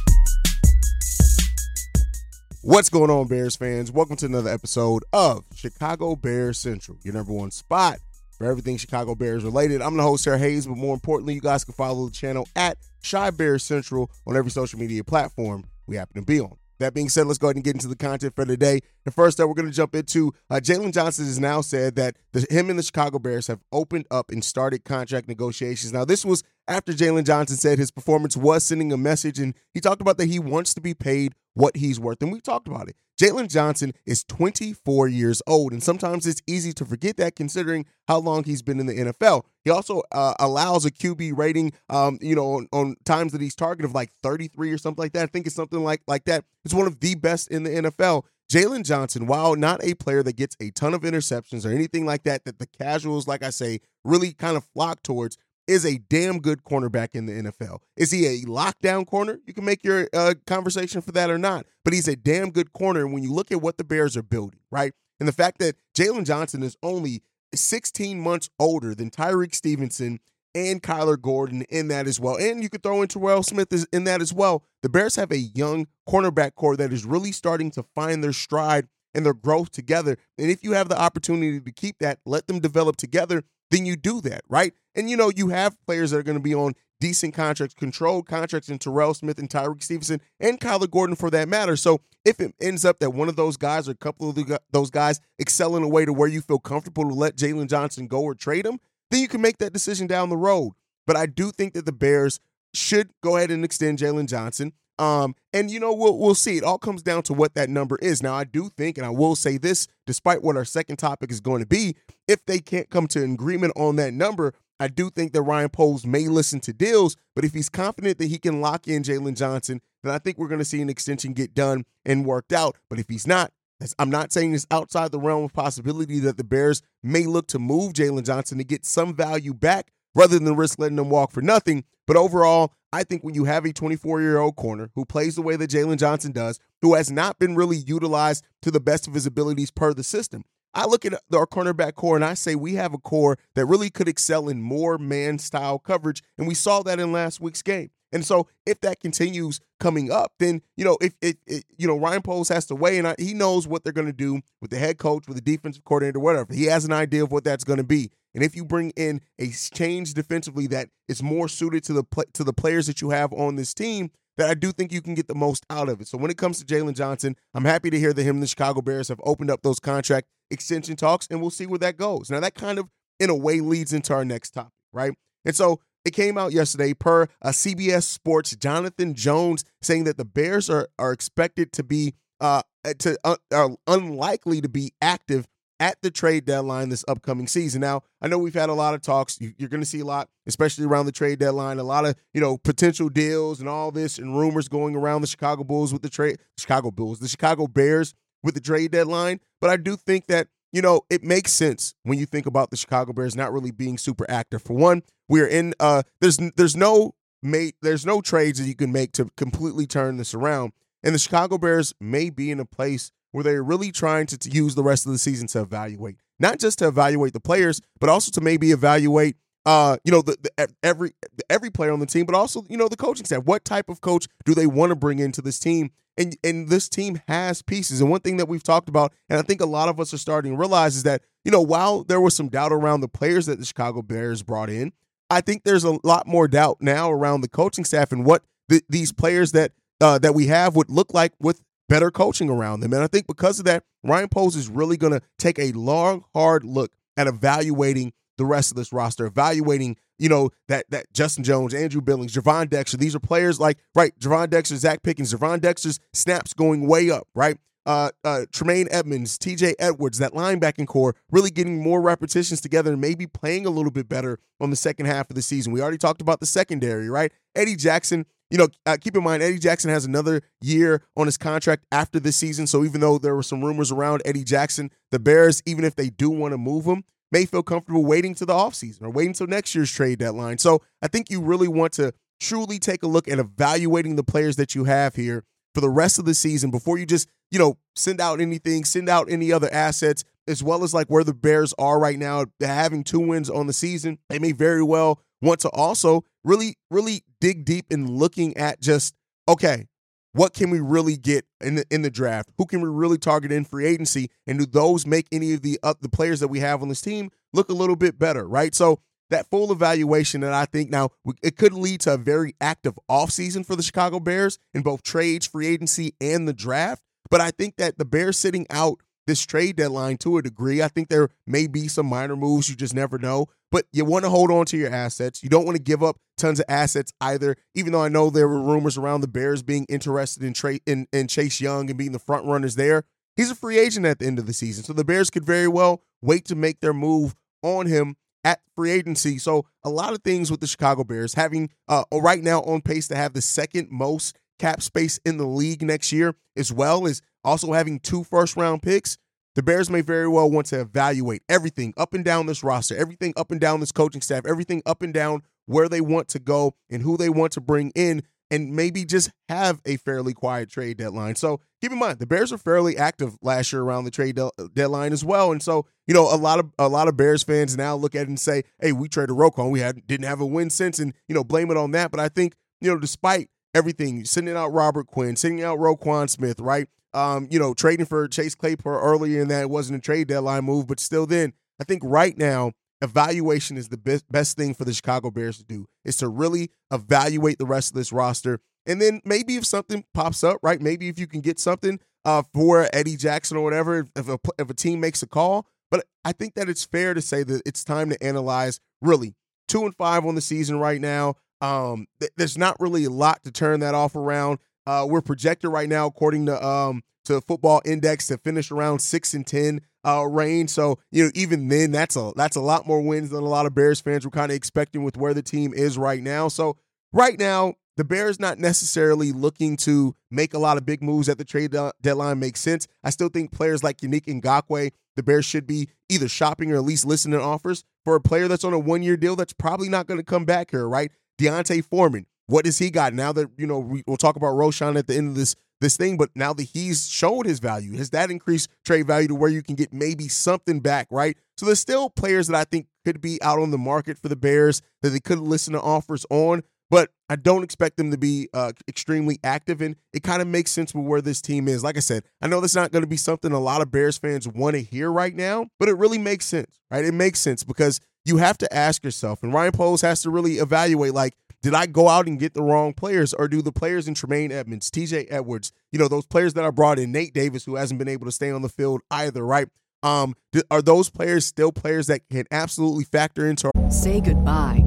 What's 2.67 2.89
going 2.89 3.09
on, 3.09 3.27
Bears 3.27 3.55
fans? 3.55 3.93
Welcome 3.93 4.17
to 4.17 4.25
another 4.25 4.49
episode 4.49 5.05
of 5.13 5.45
Chicago 5.55 6.17
Bears 6.17 6.59
Central, 6.59 6.97
your 7.01 7.13
number 7.13 7.31
one 7.31 7.49
spot 7.49 7.99
for 8.37 8.45
everything 8.45 8.75
Chicago 8.75 9.15
Bears 9.15 9.45
related. 9.45 9.81
I'm 9.81 9.95
the 9.95 10.03
host, 10.03 10.25
Sarah 10.25 10.37
Hayes, 10.37 10.67
but 10.67 10.75
more 10.75 10.93
importantly, 10.93 11.33
you 11.33 11.39
guys 11.39 11.63
can 11.63 11.75
follow 11.75 12.07
the 12.07 12.11
channel 12.11 12.45
at 12.57 12.77
Chi 13.09 13.29
Bears 13.31 13.63
Central 13.63 14.11
on 14.25 14.35
every 14.35 14.51
social 14.51 14.79
media 14.79 15.01
platform 15.05 15.63
we 15.87 15.95
happen 15.95 16.19
to 16.19 16.25
be 16.25 16.41
on. 16.41 16.57
That 16.79 16.93
being 16.93 17.09
said, 17.09 17.27
let's 17.27 17.39
go 17.39 17.47
ahead 17.47 17.55
and 17.55 17.65
get 17.65 17.75
into 17.75 17.87
the 17.87 17.95
content 17.95 18.35
for 18.35 18.45
today. 18.45 18.79
And 19.05 19.13
first 19.13 19.39
up, 19.39 19.47
we're 19.47 19.55
going 19.55 19.67
to 19.67 19.73
jump 19.73 19.95
into 19.95 20.33
uh, 20.49 20.55
Jaylon 20.55 20.93
Johnson 20.93 21.25
has 21.25 21.39
now 21.39 21.61
said 21.61 21.95
that 21.95 22.17
the, 22.33 22.45
him 22.49 22.69
and 22.69 22.77
the 22.77 22.83
Chicago 22.83 23.19
Bears 23.19 23.47
have 23.47 23.61
opened 23.71 24.05
up 24.11 24.31
and 24.31 24.43
started 24.43 24.85
contract 24.85 25.27
negotiations. 25.27 25.93
Now, 25.93 26.05
this 26.05 26.23
was 26.23 26.43
after 26.67 26.93
Jaylon 26.93 27.25
Johnson 27.25 27.57
said 27.57 27.79
his 27.79 27.91
performance 27.91 28.37
was 28.37 28.63
sending 28.63 28.91
a 28.91 28.97
message, 28.97 29.39
and 29.39 29.53
he 29.73 29.79
talked 29.79 30.01
about 30.01 30.17
that 30.17 30.27
he 30.27 30.39
wants 30.39 30.73
to 30.75 30.81
be 30.81 30.93
paid 30.93 31.33
what 31.53 31.77
he's 31.77 31.99
worth. 31.99 32.21
And 32.21 32.31
we 32.31 32.41
talked 32.41 32.67
about 32.67 32.89
it. 32.89 32.95
Jaylon 33.19 33.49
Johnson 33.49 33.93
is 34.05 34.23
24 34.25 35.07
years 35.07 35.41
old, 35.47 35.71
and 35.71 35.81
sometimes 35.81 36.27
it's 36.27 36.41
easy 36.45 36.71
to 36.73 36.85
forget 36.85 37.17
that 37.17 37.35
considering 37.35 37.85
how 38.07 38.19
long 38.19 38.43
he's 38.43 38.61
been 38.61 38.79
in 38.79 38.85
the 38.85 38.93
NFL. 38.93 39.43
He 39.63 39.71
also 39.71 40.03
uh, 40.11 40.35
allows 40.39 40.85
a 40.85 40.91
QB 40.91 41.35
rating, 41.35 41.73
um, 41.89 42.19
you 42.21 42.35
know, 42.35 42.53
on, 42.53 42.67
on, 42.71 42.95
times 43.05 43.31
that 43.31 43.41
he's 43.41 43.55
targeted 43.55 43.85
of 43.85 43.95
like 43.95 44.11
33 44.21 44.71
or 44.71 44.77
something 44.77 45.01
like 45.01 45.13
that. 45.13 45.23
I 45.23 45.25
think 45.25 45.47
it's 45.47 45.55
something 45.55 45.83
like 45.83 46.01
like 46.07 46.25
that. 46.25 46.45
It's 46.63 46.73
one 46.73 46.87
of 46.87 46.99
the 46.99 47.15
best 47.15 47.49
in 47.49 47.63
the 47.63 47.71
NFL. 47.71 48.23
Jaylon 48.51 48.85
Johnson, 48.85 49.27
while 49.27 49.55
not 49.55 49.83
a 49.83 49.93
player 49.95 50.23
that 50.23 50.37
gets 50.37 50.55
a 50.61 50.71
ton 50.71 50.93
of 50.93 51.01
interceptions 51.01 51.65
or 51.65 51.69
anything 51.69 52.05
like 52.05 52.23
that, 52.23 52.45
that 52.45 52.59
the 52.59 52.67
casuals, 52.67 53.27
like 53.27 53.43
I 53.43 53.49
say, 53.49 53.81
really 54.05 54.31
kind 54.31 54.55
of 54.55 54.63
flock 54.63 55.03
towards, 55.03 55.37
is 55.67 55.85
a 55.85 55.97
damn 55.97 56.39
good 56.39 56.63
cornerback 56.63 57.09
in 57.13 57.25
the 57.25 57.33
NFL. 57.33 57.79
Is 57.95 58.11
he 58.11 58.25
a 58.25 58.41
lockdown 58.43 59.05
corner? 59.05 59.39
You 59.45 59.53
can 59.53 59.65
make 59.65 59.83
your 59.83 60.07
uh, 60.13 60.33
conversation 60.45 61.01
for 61.01 61.11
that 61.11 61.29
or 61.29 61.37
not, 61.37 61.65
but 61.83 61.93
he's 61.93 62.07
a 62.07 62.15
damn 62.15 62.51
good 62.51 62.73
corner. 62.73 63.01
And 63.01 63.13
when 63.13 63.23
you 63.23 63.33
look 63.33 63.51
at 63.51 63.61
what 63.61 63.77
the 63.77 63.83
Bears 63.83 64.15
are 64.15 64.23
building, 64.23 64.59
right, 64.71 64.93
and 65.19 65.27
the 65.27 65.33
fact 65.33 65.59
that 65.59 65.75
Jaylon 65.95 66.25
Johnson 66.25 66.63
is 66.63 66.77
only 66.81 67.21
16 67.53 68.19
months 68.19 68.49
older 68.59 68.93
than 68.95 69.09
Tyrique 69.09 69.55
Stevenson 69.55 70.19
and 70.55 70.81
Kyler 70.81 71.21
Gordon 71.21 71.63
in 71.69 71.87
that 71.89 72.07
as 72.07 72.19
well. 72.19 72.35
And 72.35 72.63
you 72.63 72.69
could 72.69 72.83
throw 72.83 73.01
in 73.01 73.07
Terrell 73.07 73.43
Smith 73.43 73.87
in 73.91 74.03
that 74.05 74.21
as 74.21 74.33
well. 74.33 74.63
The 74.81 74.89
Bears 74.89 75.15
have 75.15 75.31
a 75.31 75.37
young 75.37 75.87
cornerback 76.07 76.55
core 76.55 76.75
that 76.77 76.93
is 76.93 77.05
really 77.05 77.31
starting 77.31 77.71
to 77.71 77.83
find 77.83 78.23
their 78.23 78.33
stride 78.33 78.87
and 79.13 79.25
their 79.25 79.33
growth 79.33 79.71
together. 79.71 80.17
And 80.37 80.49
if 80.49 80.63
you 80.63 80.73
have 80.73 80.89
the 80.89 80.99
opportunity 80.99 81.59
to 81.59 81.71
keep 81.71 81.99
that, 81.99 82.19
let 82.25 82.47
them 82.47 82.59
develop 82.59 82.97
together, 82.97 83.43
then 83.71 83.85
you 83.85 83.95
do 83.95 84.21
that, 84.21 84.41
right? 84.49 84.73
And 84.95 85.09
you 85.09 85.17
know, 85.17 85.31
you 85.35 85.49
have 85.49 85.79
players 85.85 86.11
that 86.11 86.17
are 86.17 86.23
going 86.23 86.37
to 86.37 86.43
be 86.43 86.55
on 86.55 86.73
decent 86.99 87.33
contracts, 87.33 87.75
controlled 87.75 88.27
contracts 88.27 88.69
in 88.69 88.79
Terrell 88.79 89.13
Smith 89.13 89.37
and 89.37 89.49
Tyrique 89.49 89.83
Stevenson 89.83 90.21
and 90.39 90.59
Kyler 90.59 90.89
Gordon 90.89 91.15
for 91.15 91.29
that 91.29 91.47
matter. 91.47 91.75
So 91.75 92.01
if 92.25 92.39
it 92.39 92.55
ends 92.59 92.85
up 92.85 92.99
that 92.99 93.11
one 93.11 93.29
of 93.29 93.35
those 93.35 93.57
guys 93.57 93.87
or 93.87 93.91
a 93.91 93.95
couple 93.95 94.29
of 94.29 94.35
the, 94.35 94.59
those 94.71 94.89
guys 94.89 95.19
excel 95.37 95.75
in 95.75 95.83
a 95.83 95.87
way 95.87 96.05
to 96.05 96.13
where 96.13 96.27
you 96.27 96.41
feel 96.41 96.59
comfortable 96.59 97.07
to 97.07 97.13
let 97.13 97.35
Jaylon 97.35 97.69
Johnson 97.69 98.07
go 98.07 98.21
or 98.21 98.35
trade 98.35 98.65
him, 98.65 98.79
then 99.11 99.21
you 99.21 99.27
can 99.27 99.41
make 99.41 99.57
that 99.59 99.73
decision 99.73 100.07
down 100.07 100.29
the 100.29 100.37
road. 100.37 100.73
But 101.05 101.15
I 101.15 101.25
do 101.25 101.51
think 101.51 101.73
that 101.73 101.85
the 101.85 101.91
Bears 101.91 102.39
should 102.73 103.11
go 103.21 103.37
ahead 103.37 103.51
and 103.51 103.63
extend 103.63 103.99
Jaylon 103.99 104.27
Johnson. 104.27 104.73
Um, 104.99 105.35
and 105.53 105.69
you 105.69 105.79
know, 105.79 105.93
we'll 105.93 106.17
we'll 106.17 106.35
see. 106.35 106.57
It 106.57 106.63
all 106.63 106.77
comes 106.77 107.03
down 107.03 107.23
to 107.23 107.33
what 107.33 107.53
that 107.55 107.69
number 107.69 107.97
is. 108.01 108.23
Now, 108.23 108.33
I 108.33 108.43
do 108.43 108.69
think, 108.69 108.97
and 108.97 109.05
I 109.05 109.09
will 109.09 109.35
say 109.35 109.57
this, 109.57 109.87
despite 110.05 110.43
what 110.43 110.57
our 110.57 110.65
second 110.65 110.97
topic 110.97 111.31
is 111.31 111.39
going 111.39 111.61
to 111.61 111.67
be, 111.67 111.95
if 112.27 112.45
they 112.45 112.59
can't 112.59 112.89
come 112.89 113.07
to 113.07 113.23
an 113.23 113.33
agreement 113.33 113.73
on 113.75 113.95
that 113.97 114.13
number, 114.13 114.53
I 114.79 114.87
do 114.87 115.09
think 115.09 115.33
that 115.33 115.41
Ryan 115.41 115.69
Poles 115.69 116.05
may 116.05 116.27
listen 116.27 116.59
to 116.61 116.73
deals. 116.73 117.15
But 117.35 117.45
if 117.45 117.53
he's 117.53 117.69
confident 117.69 118.17
that 118.19 118.27
he 118.27 118.37
can 118.37 118.61
lock 118.61 118.87
in 118.87 119.03
Jaylon 119.03 119.35
Johnson, 119.35 119.81
then 120.03 120.13
I 120.13 120.19
think 120.19 120.37
we're 120.37 120.47
going 120.47 120.59
to 120.59 120.65
see 120.65 120.81
an 120.81 120.89
extension 120.89 121.33
get 121.33 121.53
done 121.53 121.85
and 122.05 122.25
worked 122.25 122.53
out. 122.53 122.77
But 122.89 122.99
if 122.99 123.07
he's 123.09 123.27
not, 123.27 123.51
I'm 123.99 124.09
not 124.09 124.31
saying 124.31 124.53
it's 124.53 124.65
outside 124.71 125.11
the 125.11 125.19
realm 125.19 125.43
of 125.43 125.53
possibility 125.53 126.19
that 126.19 126.37
the 126.37 126.43
Bears 126.43 126.81
may 127.03 127.25
look 127.25 127.47
to 127.47 127.59
move 127.59 127.93
Jaylon 127.93 128.25
Johnson 128.25 128.57
to 128.57 128.63
get 128.63 128.85
some 128.85 129.13
value 129.13 129.53
back 129.53 129.91
rather 130.15 130.39
than 130.39 130.55
risk 130.55 130.79
letting 130.79 130.95
them 130.95 131.09
walk 131.09 131.31
for 131.31 131.41
nothing. 131.41 131.83
But 132.07 132.17
overall, 132.17 132.73
I 132.91 133.03
think 133.03 133.23
when 133.23 133.35
you 133.35 133.45
have 133.45 133.65
a 133.65 133.73
24 133.73 134.21
year 134.21 134.39
old 134.39 134.55
corner 134.55 134.89
who 134.95 135.05
plays 135.05 135.35
the 135.35 135.41
way 135.41 135.55
that 135.57 135.69
Jaylon 135.69 135.97
Johnson 135.97 136.31
does, 136.31 136.59
who 136.81 136.95
has 136.95 137.11
not 137.11 137.37
been 137.37 137.55
really 137.55 137.77
utilized 137.77 138.45
to 138.61 138.71
the 138.71 138.79
best 138.79 139.07
of 139.07 139.13
his 139.13 139.25
abilities 139.25 139.71
per 139.71 139.93
the 139.93 140.03
system, 140.03 140.43
I 140.73 140.85
look 140.85 141.05
at 141.05 141.13
our 141.33 141.45
cornerback 141.45 141.95
core 141.95 142.15
and 142.15 142.25
I 142.25 142.33
say 142.33 142.55
we 142.55 142.75
have 142.75 142.93
a 142.93 142.97
core 142.97 143.37
that 143.55 143.65
really 143.65 143.89
could 143.89 144.07
excel 144.07 144.47
in 144.47 144.61
more 144.61 144.97
man 144.97 145.37
style 145.39 145.79
coverage. 145.79 146.23
And 146.37 146.47
we 146.47 146.53
saw 146.53 146.81
that 146.83 146.99
in 146.99 147.11
last 147.11 147.41
week's 147.41 147.61
game. 147.61 147.89
And 148.11 148.25
so 148.25 148.47
if 148.65 148.79
that 148.81 148.99
continues 148.99 149.59
coming 149.79 150.11
up, 150.11 150.31
then, 150.39 150.61
you 150.75 150.85
know, 150.85 150.97
if 151.01 151.13
it, 151.21 151.37
you 151.77 151.87
know, 151.87 151.97
Ryan 151.97 152.21
Poles 152.21 152.49
has 152.49 152.65
to 152.67 152.75
weigh 152.75 152.97
and 152.99 153.15
he 153.19 153.33
knows 153.33 153.67
what 153.67 153.83
they're 153.83 153.93
going 153.93 154.07
to 154.07 154.13
do 154.13 154.41
with 154.61 154.71
the 154.71 154.77
head 154.77 154.97
coach, 154.97 155.27
with 155.27 155.35
the 155.35 155.41
defensive 155.41 155.83
coordinator, 155.83 156.19
whatever. 156.19 156.53
He 156.53 156.65
has 156.65 156.85
an 156.85 156.93
idea 156.93 157.23
of 157.23 157.31
what 157.31 157.43
that's 157.43 157.63
going 157.63 157.77
to 157.77 157.83
be. 157.83 158.09
And 158.33 158.43
if 158.43 158.55
you 158.55 158.63
bring 158.63 158.91
in 158.91 159.21
a 159.39 159.49
change 159.49 160.13
defensively 160.13 160.67
that 160.67 160.89
is 161.07 161.23
more 161.23 161.47
suited 161.47 161.83
to 161.85 161.93
the 161.93 162.03
to 162.33 162.43
the 162.43 162.53
players 162.53 162.87
that 162.87 163.01
you 163.01 163.09
have 163.09 163.33
on 163.33 163.55
this 163.55 163.73
team, 163.73 164.11
that 164.37 164.49
I 164.49 164.53
do 164.53 164.71
think 164.71 164.91
you 164.91 165.01
can 165.01 165.15
get 165.15 165.27
the 165.27 165.35
most 165.35 165.65
out 165.69 165.89
of 165.89 166.01
it. 166.01 166.07
So 166.07 166.17
when 166.17 166.29
it 166.29 166.37
comes 166.37 166.59
to 166.59 166.65
Jaylon 166.65 166.95
Johnson, 166.95 167.35
I'm 167.55 167.65
happy 167.65 167.89
to 167.89 167.99
hear 167.99 168.13
that 168.13 168.23
him 168.23 168.35
and 168.35 168.43
the 168.43 168.47
Chicago 168.47 168.81
Bears 168.81 169.07
have 169.07 169.19
opened 169.23 169.49
up 169.49 169.63
those 169.63 169.79
contract 169.79 170.27
extension 170.51 170.95
talks, 170.95 171.27
and 171.29 171.41
we'll 171.41 171.49
see 171.49 171.65
where 171.65 171.79
that 171.79 171.97
goes. 171.97 172.29
Now 172.29 172.39
that 172.39 172.53
kind 172.53 172.77
of 172.77 172.89
in 173.19 173.29
a 173.29 173.35
way 173.35 173.59
leads 173.59 173.91
into 173.91 174.13
our 174.13 174.23
next 174.23 174.51
topic, 174.51 174.71
right? 174.93 175.13
And 175.43 175.55
so 175.55 175.79
it 176.07 176.13
came 176.13 176.37
out 176.37 176.53
yesterday 176.53 176.93
per 176.93 177.23
a 177.41 177.49
CBS 177.49 178.03
Sports 178.03 178.55
Jonathan 178.55 179.13
Jones 179.13 179.65
saying 179.81 180.05
that 180.05 180.17
the 180.17 180.25
Bears 180.25 180.69
are 180.69 180.87
are 180.97 181.11
expected 181.11 181.71
to 181.73 181.83
be 181.83 182.13
uh 182.39 182.61
to 182.99 183.17
uh, 183.23 183.35
are 183.51 183.71
unlikely 183.87 184.61
to 184.61 184.69
be 184.69 184.93
active 185.01 185.47
at 185.79 186.01
the 186.01 186.09
trade 186.09 186.45
deadline 186.45 186.89
this 186.89 187.05
upcoming 187.07 187.47
season. 187.47 187.81
Now, 187.81 188.01
I 188.21 188.27
know 188.27 188.39
we've 188.39 188.53
had 188.53 188.69
a 188.69 188.73
lot 188.73 188.93
of 188.93 189.01
talks. 189.01 189.39
You, 189.39 189.53
are 189.61 189.67
going 189.67 189.81
to 189.81 189.85
see 189.85 189.99
a 189.99 190.05
lot, 190.05 190.29
especially 190.47 190.85
around 190.85 191.05
the 191.05 191.11
trade 191.11 191.39
deadline, 191.39 191.77
a 191.77 191.83
lot 191.83 192.05
of 192.05 192.15
you 192.33 192.41
know 192.41 192.57
potential 192.57 193.09
deals 193.09 193.59
and 193.59 193.69
all 193.69 193.91
this, 193.91 194.17
and 194.17 194.37
rumors 194.37 194.67
going 194.67 194.95
around 194.95 195.21
the 195.21 195.27
Chicago 195.27 195.63
Bulls 195.63 195.93
with 195.93 196.01
the 196.01 196.09
trade, 196.09 196.39
Chicago 196.57 196.91
Bulls, 196.91 197.19
the 197.19 197.27
Chicago 197.27 197.67
Bears 197.67 198.13
with 198.43 198.55
the 198.55 198.61
trade 198.61 198.91
deadline. 198.91 199.39
But 199.59 199.69
I 199.69 199.77
do 199.77 199.95
think 199.95 200.27
that 200.27 200.47
you 200.71 200.81
know 200.81 201.01
it 201.09 201.23
makes 201.23 201.51
sense 201.51 201.95
when 202.03 202.17
you 202.17 202.25
think 202.25 202.45
about 202.45 202.71
the 202.71 202.77
Chicago 202.77 203.13
Bears 203.13 203.35
not 203.35 203.53
really 203.53 203.71
being 203.71 203.97
super 203.97 204.25
active. 204.29 204.61
For 204.61 204.73
one, 204.73 205.03
we 205.29 205.41
are 205.41 205.47
in 205.47 205.73
uh 205.79 206.03
there's 206.21 206.37
there's 206.55 206.75
no 206.75 207.15
mate 207.41 207.75
there's 207.81 208.05
no 208.05 208.21
trades 208.21 208.59
that 208.59 208.67
you 208.67 208.75
can 208.75 208.91
make 208.91 209.11
to 209.13 209.29
completely 209.37 209.87
turn 209.87 210.17
this 210.17 210.33
around, 210.33 210.73
and 211.03 211.13
the 211.15 211.19
Chicago 211.19 211.57
Bears 211.57 211.93
may 211.99 212.29
be 212.29 212.51
in 212.51 212.59
a 212.59 212.65
place 212.65 213.11
where 213.31 213.43
they're 213.43 213.63
really 213.63 213.91
trying 213.91 214.25
to, 214.25 214.37
to 214.37 214.49
use 214.49 214.75
the 214.75 214.83
rest 214.83 215.05
of 215.05 215.11
the 215.11 215.17
season 215.17 215.47
to 215.47 215.61
evaluate, 215.61 216.15
not 216.39 216.59
just 216.59 216.79
to 216.79 216.87
evaluate 216.87 217.33
the 217.33 217.39
players, 217.39 217.81
but 217.99 218.09
also 218.09 218.31
to 218.31 218.41
maybe 218.41 218.71
evaluate 218.71 219.35
uh, 219.67 219.97
you 220.05 220.13
know, 220.13 220.21
the, 220.21 220.37
the, 220.41 220.73
every 220.81 221.11
every 221.49 221.69
player 221.69 221.91
on 221.91 221.99
the 221.99 222.05
team, 222.05 222.25
but 222.25 222.33
also 222.33 222.63
you 222.69 222.77
know 222.77 222.87
the 222.87 222.95
coaching 222.95 223.25
staff. 223.25 223.43
What 223.43 223.65
type 223.65 223.89
of 223.89 223.99
coach 223.99 224.25
do 224.45 224.55
they 224.55 224.65
want 224.65 224.91
to 224.91 224.95
bring 224.95 225.19
into 225.19 225.41
this 225.41 225.59
team? 225.59 225.91
And 226.17 226.37
and 226.41 226.69
this 226.69 226.87
team 226.87 227.21
has 227.27 227.61
pieces. 227.61 227.99
And 227.99 228.09
one 228.09 228.21
thing 228.21 228.37
that 228.37 228.47
we've 228.47 228.63
talked 228.63 228.87
about, 228.87 229.11
and 229.29 229.37
I 229.37 229.41
think 229.41 229.59
a 229.59 229.65
lot 229.65 229.89
of 229.89 229.99
us 229.99 230.13
are 230.13 230.17
starting 230.17 230.53
to 230.53 230.57
realize, 230.57 230.95
is 230.95 231.03
that 231.03 231.21
you 231.43 231.51
know 231.51 231.61
while 231.61 232.05
there 232.05 232.21
was 232.21 232.33
some 232.33 232.47
doubt 232.47 232.71
around 232.71 233.01
the 233.01 233.09
players 233.09 233.45
that 233.47 233.59
the 233.59 233.65
Chicago 233.65 234.01
Bears 234.01 234.41
brought 234.41 234.69
in, 234.69 234.93
I 235.29 235.41
think 235.41 235.63
there's 235.63 235.83
a 235.83 235.99
lot 236.03 236.27
more 236.27 236.47
doubt 236.47 236.77
now 236.81 237.11
around 237.11 237.41
the 237.41 237.49
coaching 237.49 237.85
staff 237.85 238.11
and 238.11 238.25
what 238.25 238.43
the, 238.69 238.81
these 238.89 239.11
players 239.11 239.51
that 239.53 239.71
uh, 239.99 240.19
that 240.19 240.35
we 240.35 240.47
have 240.47 240.75
would 240.75 240.89
look 240.89 241.13
like 241.13 241.33
with 241.39 241.61
better 241.89 242.11
coaching 242.11 242.49
around 242.49 242.81
them. 242.81 242.93
And 242.93 243.03
I 243.03 243.07
think 243.07 243.27
because 243.27 243.59
of 243.59 243.65
that, 243.65 243.83
Ryan 244.03 244.29
Poles 244.29 244.55
is 244.55 244.69
really 244.69 244.97
going 244.97 245.13
to 245.13 245.21
take 245.39 245.57
a 245.57 245.71
long, 245.71 246.23
hard 246.33 246.63
look 246.63 246.91
at 247.15 247.27
evaluating 247.27 248.13
the 248.37 248.45
rest 248.45 248.71
of 248.71 248.77
this 248.77 248.93
roster, 248.93 249.25
evaluating, 249.25 249.97
you 250.19 250.29
know, 250.29 250.51
that 250.67 250.85
that 250.91 251.11
Justin 251.13 251.43
Jones, 251.43 251.73
Andrew 251.73 252.01
Billings, 252.01 252.35
Gervon 252.35 252.69
Dexter. 252.69 252.97
These 252.97 253.15
are 253.15 253.19
players 253.19 253.59
like, 253.59 253.77
right, 253.95 254.17
Gervon 254.19 254.49
Dexter, 254.49 254.75
Zacch 254.75 255.01
Pickens, 255.01 255.33
Gervon 255.33 255.59
Dexter's 255.59 255.99
snaps 256.13 256.53
going 256.53 256.87
way 256.87 257.09
up, 257.09 257.27
right? 257.33 257.57
Uh, 257.87 258.11
uh, 258.23 258.45
Tremaine 258.51 258.87
Edmunds, 258.91 259.37
TJ 259.37 259.75
Edwards, 259.79 260.17
that 260.19 260.33
linebacking 260.33 260.87
core 260.87 261.15
really 261.31 261.49
getting 261.49 261.81
more 261.81 262.01
repetitions 262.01 262.59
together 262.61 262.91
and 262.91 263.01
maybe 263.01 263.25
playing 263.25 263.65
a 263.65 263.69
little 263.69 263.91
bit 263.91 264.09
better 264.09 264.39
on 264.59 264.69
the 264.69 264.75
second 264.75 265.05
half 265.05 265.29
of 265.29 265.35
the 265.37 265.41
season. 265.41 265.71
We 265.71 265.81
already 265.81 265.97
talked 265.97 266.21
about 266.21 266.41
the 266.41 266.45
secondary, 266.45 267.09
right? 267.09 267.31
Eddie 267.55 267.77
Jackson 267.77 268.25
you 268.49 268.57
know, 268.57 268.67
uh, 268.85 268.97
keep 268.99 269.15
in 269.15 269.23
mind 269.23 269.43
Eddie 269.43 269.59
Jackson 269.59 269.89
has 269.89 270.05
another 270.05 270.41
year 270.61 271.03
on 271.15 271.25
his 271.25 271.37
contract 271.37 271.85
after 271.91 272.19
this 272.19 272.37
season. 272.37 272.67
So 272.67 272.83
even 272.83 273.01
though 273.01 273.17
there 273.17 273.35
were 273.35 273.43
some 273.43 273.63
rumors 273.63 273.91
around 273.91 274.21
Eddie 274.25 274.43
Jackson, 274.43 274.91
the 275.11 275.19
Bears, 275.19 275.61
even 275.65 275.83
if 275.83 275.95
they 275.95 276.09
do 276.09 276.29
want 276.29 276.53
to 276.53 276.57
move 276.57 276.85
him, 276.85 277.03
may 277.31 277.45
feel 277.45 277.63
comfortable 277.63 278.05
waiting 278.05 278.33
to 278.35 278.45
the 278.45 278.53
offseason 278.53 279.03
or 279.03 279.09
waiting 279.09 279.31
until 279.31 279.47
next 279.47 279.75
year's 279.75 279.91
trade 279.91 280.19
deadline. 280.19 280.57
So 280.57 280.81
I 281.01 281.07
think 281.07 281.29
you 281.29 281.41
really 281.41 281.67
want 281.67 281.93
to 281.93 282.13
truly 282.39 282.79
take 282.79 283.03
a 283.03 283.07
look 283.07 283.27
at 283.27 283.39
evaluating 283.39 284.15
the 284.15 284.23
players 284.23 284.55
that 284.55 284.75
you 284.75 284.85
have 284.85 285.15
here 285.15 285.43
for 285.77 285.81
the 285.81 285.89
rest 285.91 286.17
of 286.17 286.25
the 286.25 286.33
season 286.33 286.71
before 286.71 286.97
you 286.97 287.05
just, 287.05 287.29
you 287.51 287.59
know, 287.59 287.77
send 287.95 288.19
out 288.19 288.41
anything, 288.41 288.83
send 288.83 289.07
out 289.07 289.27
any 289.29 289.51
other 289.51 289.71
assets, 289.71 290.23
as 290.47 290.63
well 290.63 290.83
as 290.83 290.91
like 290.91 291.05
where 291.05 291.23
the 291.23 291.35
Bears 291.35 291.71
are 291.77 291.99
right 291.99 292.17
now, 292.17 292.45
having 292.59 293.03
two 293.03 293.19
wins 293.19 293.47
on 293.47 293.67
the 293.67 293.73
season. 293.73 294.17
They 294.27 294.39
may 294.39 294.53
very 294.53 294.81
well 294.81 295.21
want 295.39 295.59
to 295.59 295.69
also 295.69 296.23
really, 296.43 296.77
really 296.89 297.21
dig 297.39 297.63
deep 297.63 297.85
in 297.91 298.11
looking 298.11 298.57
at 298.57 298.81
just, 298.81 299.13
okay, 299.47 299.85
what 300.33 300.55
can 300.55 300.71
we 300.71 300.79
really 300.79 301.15
get 301.15 301.45
in 301.61 301.75
the 301.75 301.85
in 301.91 302.01
the 302.01 302.09
draft? 302.09 302.49
Who 302.57 302.65
can 302.65 302.81
we 302.81 302.89
really 302.89 303.19
target 303.19 303.51
in 303.51 303.63
free 303.63 303.85
agency? 303.85 304.31
And 304.47 304.57
do 304.57 304.65
those 304.65 305.05
make 305.05 305.27
any 305.31 305.53
of 305.53 305.61
the 305.61 305.79
uh, 305.83 305.93
the 306.01 306.09
players 306.09 306.39
that 306.39 306.47
we 306.47 306.59
have 306.59 306.81
on 306.81 306.89
this 306.89 307.01
team 307.01 307.29
look 307.53 307.69
a 307.69 307.73
little 307.73 307.95
bit 307.95 308.17
better, 308.17 308.47
right? 308.47 308.73
So 308.73 308.99
that 309.29 309.49
full 309.49 309.71
evaluation 309.71 310.41
that 310.41 310.53
I 310.53 310.65
think 310.65 310.89
now 310.89 311.09
it 311.41 311.57
could 311.57 311.73
lead 311.73 312.01
to 312.01 312.13
a 312.13 312.17
very 312.17 312.55
active 312.61 312.97
offseason 313.09 313.65
for 313.65 313.75
the 313.75 313.83
Chicago 313.83 314.19
Bears 314.19 314.59
in 314.73 314.81
both 314.81 315.03
trades, 315.03 315.47
free 315.47 315.67
agency, 315.67 316.13
and 316.21 316.47
the 316.47 316.53
draft. 316.53 317.03
But 317.29 317.41
I 317.41 317.51
think 317.51 317.75
that 317.77 317.97
the 317.97 318.05
Bears 318.05 318.37
sitting 318.37 318.65
out 318.69 318.99
this 319.25 319.45
trade 319.45 319.75
deadline 319.75 320.17
to 320.17 320.37
a 320.37 320.41
degree. 320.41 320.81
I 320.81 320.87
think 320.87 321.09
there 321.09 321.29
may 321.45 321.67
be 321.67 321.87
some 321.87 322.05
minor 322.05 322.35
moves. 322.35 322.69
You 322.69 322.75
just 322.75 322.95
never 322.95 323.17
know. 323.17 323.47
But 323.69 323.85
you 323.91 324.05
want 324.05 324.23
to 324.23 324.29
hold 324.29 324.49
on 324.49 324.65
to 324.67 324.77
your 324.77 324.91
assets. 324.91 325.43
You 325.43 325.49
don't 325.49 325.65
want 325.65 325.75
to 325.75 325.83
give 325.83 326.01
up 326.01 326.17
tons 326.37 326.61
of 326.61 326.65
assets 326.69 327.11
either. 327.19 327.57
Even 327.75 327.91
though 327.91 328.01
I 328.01 328.07
know 328.07 328.29
there 328.29 328.47
were 328.47 328.61
rumors 328.61 328.97
around 328.97 329.21
the 329.21 329.27
Bears 329.27 329.61
being 329.61 329.85
interested 329.89 330.43
in, 330.43 330.53
Tra- 330.53 330.79
in, 330.85 331.07
in 331.11 331.27
Chase 331.27 331.59
Young 331.59 331.89
and 331.89 331.97
being 331.97 332.13
the 332.13 332.19
front 332.19 332.45
runners 332.45 332.75
there. 332.75 333.03
He's 333.35 333.51
a 333.51 333.55
free 333.55 333.77
agent 333.77 334.05
at 334.05 334.19
the 334.19 334.25
end 334.25 334.39
of 334.39 334.47
the 334.47 334.53
season. 334.53 334.85
So 334.85 334.93
the 334.93 335.03
Bears 335.03 335.29
could 335.29 335.45
very 335.45 335.67
well 335.67 336.01
wait 336.21 336.45
to 336.45 336.55
make 336.55 336.79
their 336.79 336.93
move 336.93 337.35
on 337.61 337.85
him 337.85 338.15
at 338.47 338.61
free 338.77 338.91
agency. 338.91 339.37
So 339.37 339.65
a 339.83 339.89
lot 339.89 340.13
of 340.13 340.23
things 340.23 340.49
with 340.49 340.61
the 340.61 340.67
Chicago 340.67 341.03
Bears 341.03 341.33
having 341.33 341.69
uh, 341.89 342.05
right 342.13 342.41
now 342.41 342.61
on 342.61 342.79
pace 342.81 343.09
to 343.09 343.15
have 343.15 343.33
the 343.33 343.41
second 343.41 343.89
most 343.91 344.37
cap 344.57 344.81
space 344.81 345.19
in 345.25 345.35
the 345.35 345.45
league 345.45 345.81
next 345.81 346.13
year, 346.13 346.33
as 346.55 346.71
well 346.71 347.05
as 347.05 347.21
also 347.43 347.73
having 347.73 347.99
two 347.99 348.23
first 348.23 348.55
round 348.55 348.81
picks. 348.81 349.17
The 349.55 349.63
Bears 349.63 349.89
may 349.89 349.99
very 349.99 350.29
well 350.29 350.49
want 350.49 350.67
to 350.67 350.79
evaluate 350.79 351.41
everything 351.49 351.93
up 351.97 352.13
and 352.13 352.23
down 352.23 352.45
this 352.45 352.63
roster, 352.63 352.95
everything 352.95 353.33
up 353.35 353.51
and 353.51 353.59
down 353.59 353.81
this 353.81 353.91
coaching 353.91 354.21
staff, 354.21 354.45
everything 354.47 354.81
up 354.85 355.01
and 355.01 355.13
down 355.13 355.43
where 355.65 355.89
they 355.89 355.99
want 355.99 356.29
to 356.29 356.39
go 356.39 356.75
and 356.89 357.01
who 357.01 357.17
they 357.17 357.29
want 357.29 357.51
to 357.53 357.61
bring 357.61 357.91
in, 357.95 358.23
and 358.49 358.75
maybe 358.75 359.05
just 359.05 359.31
have 359.49 359.81
a 359.85 359.97
fairly 359.97 360.33
quiet 360.33 360.69
trade 360.69 360.97
deadline. 360.97 361.35
So 361.35 361.59
keep 361.81 361.91
in 361.91 361.99
mind, 361.99 362.19
the 362.19 362.27
Bears 362.27 362.51
are 362.53 362.57
fairly 362.57 362.97
active 362.97 363.37
last 363.41 363.71
year 363.73 363.81
around 363.81 364.05
the 364.05 364.11
trade 364.11 364.35
de- 364.35 364.51
deadline 364.73 365.13
as 365.13 365.23
well, 365.25 365.51
and 365.51 365.61
so 365.61 365.85
you 366.07 366.13
know 366.13 366.33
a 366.33 366.37
lot 366.37 366.59
of 366.59 366.71
a 366.79 366.87
lot 366.87 367.07
of 367.07 367.17
Bears 367.17 367.43
fans 367.43 367.77
now 367.77 367.95
look 367.95 368.15
at 368.15 368.23
it 368.23 368.29
and 368.29 368.39
say, 368.39 368.63
"Hey, 368.79 368.91
we 368.91 369.07
traded 369.07 369.35
Roquan, 369.35 369.71
we 369.71 369.79
had 369.79 370.05
didn't 370.07 370.27
have 370.27 370.41
a 370.41 370.45
win 370.45 370.69
since," 370.69 370.99
and 370.99 371.13
you 371.27 371.35
know 371.35 371.43
blame 371.43 371.71
it 371.71 371.77
on 371.77 371.91
that. 371.91 372.11
But 372.11 372.19
I 372.19 372.29
think 372.29 372.55
you 372.81 372.89
know 372.91 372.99
despite 372.99 373.49
everything, 373.73 374.25
sending 374.25 374.55
out 374.55 374.73
Robert 374.73 375.07
Quinn, 375.07 375.35
sending 375.35 375.63
out 375.63 375.77
Roquan 375.79 376.29
Smith, 376.29 376.59
right? 376.59 376.87
Um, 377.13 377.47
you 377.49 377.59
know, 377.59 377.73
trading 377.73 378.05
for 378.05 378.27
Chase 378.27 378.55
Claypool 378.55 378.91
earlier 378.91 379.41
in 379.41 379.47
that 379.47 379.61
it 379.61 379.69
wasn't 379.69 379.99
a 379.99 380.01
trade 380.01 380.27
deadline 380.27 380.65
move, 380.65 380.87
but 380.87 380.99
still 380.99 381.25
then, 381.25 381.53
I 381.79 381.83
think 381.83 382.01
right 382.03 382.37
now, 382.37 382.73
evaluation 383.01 383.77
is 383.77 383.89
the 383.89 383.97
best 383.97 384.29
best 384.31 384.57
thing 384.57 384.73
for 384.73 384.85
the 384.85 384.93
Chicago 384.93 385.31
Bears 385.31 385.57
to 385.57 385.63
do 385.63 385.87
is 386.05 386.17
to 386.17 386.27
really 386.27 386.71
evaluate 386.91 387.57
the 387.57 387.65
rest 387.65 387.91
of 387.91 387.95
this 387.95 388.11
roster. 388.11 388.59
And 388.85 389.01
then 389.01 389.21
maybe 389.25 389.57
if 389.57 389.65
something 389.65 390.05
pops 390.13 390.43
up, 390.43 390.59
right? 390.63 390.81
Maybe 390.81 391.09
if 391.09 391.19
you 391.19 391.27
can 391.27 391.41
get 391.41 391.59
something 391.59 391.99
uh, 392.25 392.43
for 392.53 392.87
Eddie 392.93 393.17
Jackson 393.17 393.57
or 393.57 393.63
whatever, 393.63 394.07
if 394.15 394.29
a, 394.29 394.39
if 394.57 394.69
a 394.69 394.73
team 394.73 394.99
makes 394.99 395.21
a 395.21 395.27
call. 395.27 395.67
But 395.91 396.05
I 396.25 396.31
think 396.31 396.55
that 396.55 396.69
it's 396.69 396.85
fair 396.85 397.13
to 397.13 397.21
say 397.21 397.43
that 397.43 397.61
it's 397.65 397.83
time 397.83 398.09
to 398.09 398.23
analyze 398.23 398.79
really 399.01 399.35
two 399.67 399.85
and 399.85 399.95
five 399.95 400.25
on 400.25 400.35
the 400.35 400.41
season 400.41 400.79
right 400.79 400.99
now. 400.99 401.35
Um, 401.61 402.07
th- 402.19 402.31
there's 402.37 402.57
not 402.57 402.77
really 402.79 403.05
a 403.05 403.09
lot 403.09 403.43
to 403.43 403.51
turn 403.51 403.79
that 403.81 403.95
off 403.95 404.15
around. 404.15 404.59
Uh, 404.85 405.05
we're 405.09 405.21
projected 405.21 405.69
right 405.71 405.89
now, 405.89 406.07
according 406.07 406.45
to 406.45 406.65
um 406.65 407.03
to 407.27 407.41
Football 407.41 407.81
Index, 407.85 408.27
to 408.27 408.37
finish 408.37 408.71
around 408.71 408.99
six 408.99 409.33
and 409.33 409.45
ten 409.45 409.81
uh, 410.05 410.25
range. 410.25 410.69
So 410.69 410.99
you 411.11 411.25
know, 411.25 411.31
even 411.35 411.67
then, 411.67 411.91
that's 411.91 412.15
a 412.15 412.31
that's 412.35 412.55
a 412.55 412.61
lot 412.61 412.87
more 412.87 413.01
wins 413.01 413.29
than 413.29 413.43
a 413.43 413.47
lot 413.47 413.65
of 413.65 413.75
Bears 413.75 414.01
fans 414.01 414.25
were 414.25 414.31
kind 414.31 414.51
of 414.51 414.55
expecting 414.55 415.03
with 415.03 415.17
where 415.17 415.33
the 415.33 415.41
team 415.41 415.73
is 415.73 415.97
right 415.97 416.21
now. 416.21 416.47
So 416.47 416.77
right 417.13 417.37
now, 417.39 417.75
the 417.97 418.03
Bears 418.03 418.39
not 418.39 418.59
necessarily 418.59 419.31
looking 419.31 419.75
to 419.77 420.15
make 420.29 420.53
a 420.53 420.59
lot 420.59 420.77
of 420.77 420.85
big 420.85 421.01
moves 421.01 421.27
at 421.27 421.37
the 421.37 421.45
trade 421.45 421.75
deadline 422.01 422.39
makes 422.39 422.61
sense. 422.61 422.87
I 423.03 423.09
still 423.09 423.29
think 423.29 423.51
players 423.51 423.83
like 423.83 423.97
Yannick 423.97 424.25
Ngakoue, 424.25 424.91
the 425.15 425.23
Bears 425.23 425.45
should 425.45 425.65
be 425.65 425.89
either 426.07 426.29
shopping 426.29 426.71
or 426.71 426.75
at 426.75 426.83
least 426.83 427.05
listening 427.05 427.39
to 427.39 427.43
offers 427.43 427.83
for 428.05 428.15
a 428.15 428.21
player 428.21 428.47
that's 428.47 428.63
on 428.63 428.73
a 428.73 428.79
one 428.79 429.01
year 429.01 429.17
deal 429.17 429.35
that's 429.35 429.53
probably 429.53 429.89
not 429.89 430.05
going 430.05 430.19
to 430.19 430.23
come 430.23 430.45
back 430.45 430.71
here, 430.71 430.87
right? 430.87 431.11
D'Onta 431.39 431.83
Foreman, 431.83 432.27
what 432.45 432.65
does 432.65 432.77
he 432.77 432.89
got 432.89 433.13
now 433.13 433.31
that 433.33 433.49
you 433.57 433.67
know 433.67 433.79
we, 433.79 434.03
will 434.07 434.17
talk 434.17 434.35
about 434.35 434.55
Roschon 434.55 434.97
at 434.97 435.07
the 435.07 435.15
end 435.15 435.29
of 435.29 435.35
this 435.35 435.55
this 435.81 435.97
thing, 435.97 436.17
but 436.17 436.29
now 436.35 436.53
that 436.53 436.63
he's 436.63 437.07
showed 437.07 437.45
his 437.45 437.59
value, 437.59 437.95
has 437.97 438.09
that 438.11 438.31
increased 438.31 438.69
trade 438.85 439.07
value 439.07 439.27
to 439.27 439.35
where 439.35 439.49
you 439.49 439.61
can 439.61 439.75
get 439.75 439.93
maybe 439.93 440.27
something 440.27 440.79
back, 440.79 441.07
right? 441.11 441.37
So 441.57 441.65
there's 441.65 441.79
still 441.79 442.09
players 442.09 442.47
that 442.47 442.55
I 442.55 442.63
think 442.63 442.87
could 443.05 443.21
be 443.21 443.41
out 443.41 443.59
on 443.59 443.71
the 443.71 443.77
market 443.77 444.17
for 444.17 444.29
the 444.29 444.35
Bears 444.35 444.81
that 445.01 445.09
they 445.09 445.19
could 445.19 445.39
listen 445.39 445.73
to 445.73 445.81
offers 445.81 446.25
on, 446.29 446.63
but 446.89 447.09
I 447.29 447.35
don't 447.35 447.63
expect 447.63 447.97
them 447.97 448.11
to 448.11 448.17
be 448.17 448.47
uh, 448.53 448.71
extremely 448.87 449.39
active. 449.43 449.81
And 449.81 449.95
it 450.13 450.23
kind 450.23 450.41
of 450.41 450.47
makes 450.47 450.71
sense 450.71 450.93
with 450.93 451.05
where 451.05 451.21
this 451.21 451.41
team 451.41 451.67
is. 451.67 451.83
Like 451.83 451.97
I 451.97 452.01
said, 452.01 452.23
I 452.41 452.47
know 452.47 452.61
that's 452.61 452.75
not 452.75 452.91
going 452.91 453.03
to 453.03 453.07
be 453.07 453.17
something 453.17 453.51
a 453.51 453.59
lot 453.59 453.81
of 453.81 453.91
Bears 453.91 454.17
fans 454.17 454.47
want 454.47 454.75
to 454.75 454.81
hear 454.81 455.11
right 455.11 455.35
now, 455.35 455.67
but 455.79 455.89
it 455.89 455.97
really 455.97 456.17
makes 456.17 456.45
sense, 456.45 456.79
right? 456.89 457.03
It 457.03 457.13
makes 457.13 457.39
sense 457.39 457.63
because 457.63 457.99
you 458.23 458.37
have 458.37 458.57
to 458.57 458.73
ask 458.73 459.03
yourself, 459.03 459.41
and 459.41 459.53
Ryan 459.53 459.71
Poles 459.71 460.01
has 460.01 460.21
to 460.23 460.29
really 460.29 460.55
evaluate, 460.55 461.13
like, 461.13 461.33
did 461.61 461.73
I 461.73 461.85
go 461.85 462.07
out 462.07 462.27
and 462.27 462.39
get 462.39 462.53
the 462.53 462.61
wrong 462.61 462.93
players, 462.93 463.33
or 463.33 463.47
do 463.47 463.61
the 463.61 463.71
players 463.71 464.07
in 464.07 464.13
Tremaine 464.13 464.51
Edmunds, 464.51 464.89
TJ 464.91 465.27
Edwards, 465.29 465.71
you 465.91 465.99
know, 465.99 466.07
those 466.07 466.25
players 466.25 466.53
that 466.53 466.63
I 466.63 466.69
brought 466.69 466.99
in, 466.99 467.11
Nate 467.11 467.33
Davis, 467.33 467.65
who 467.65 467.75
hasn't 467.75 467.97
been 467.97 468.07
able 468.07 468.25
to 468.25 468.31
stay 468.31 468.51
on 468.51 468.61
the 468.61 468.69
field 468.69 469.01
either, 469.11 469.45
right? 469.45 469.67
Um, 470.03 470.35
are 470.69 470.81
those 470.81 471.09
players 471.09 471.45
still 471.45 471.71
players 471.71 472.07
that 472.07 472.21
can 472.29 472.45
absolutely 472.51 473.03
factor 473.03 473.49
into? 473.49 473.71
Say 473.89 474.21
goodbye 474.21 474.86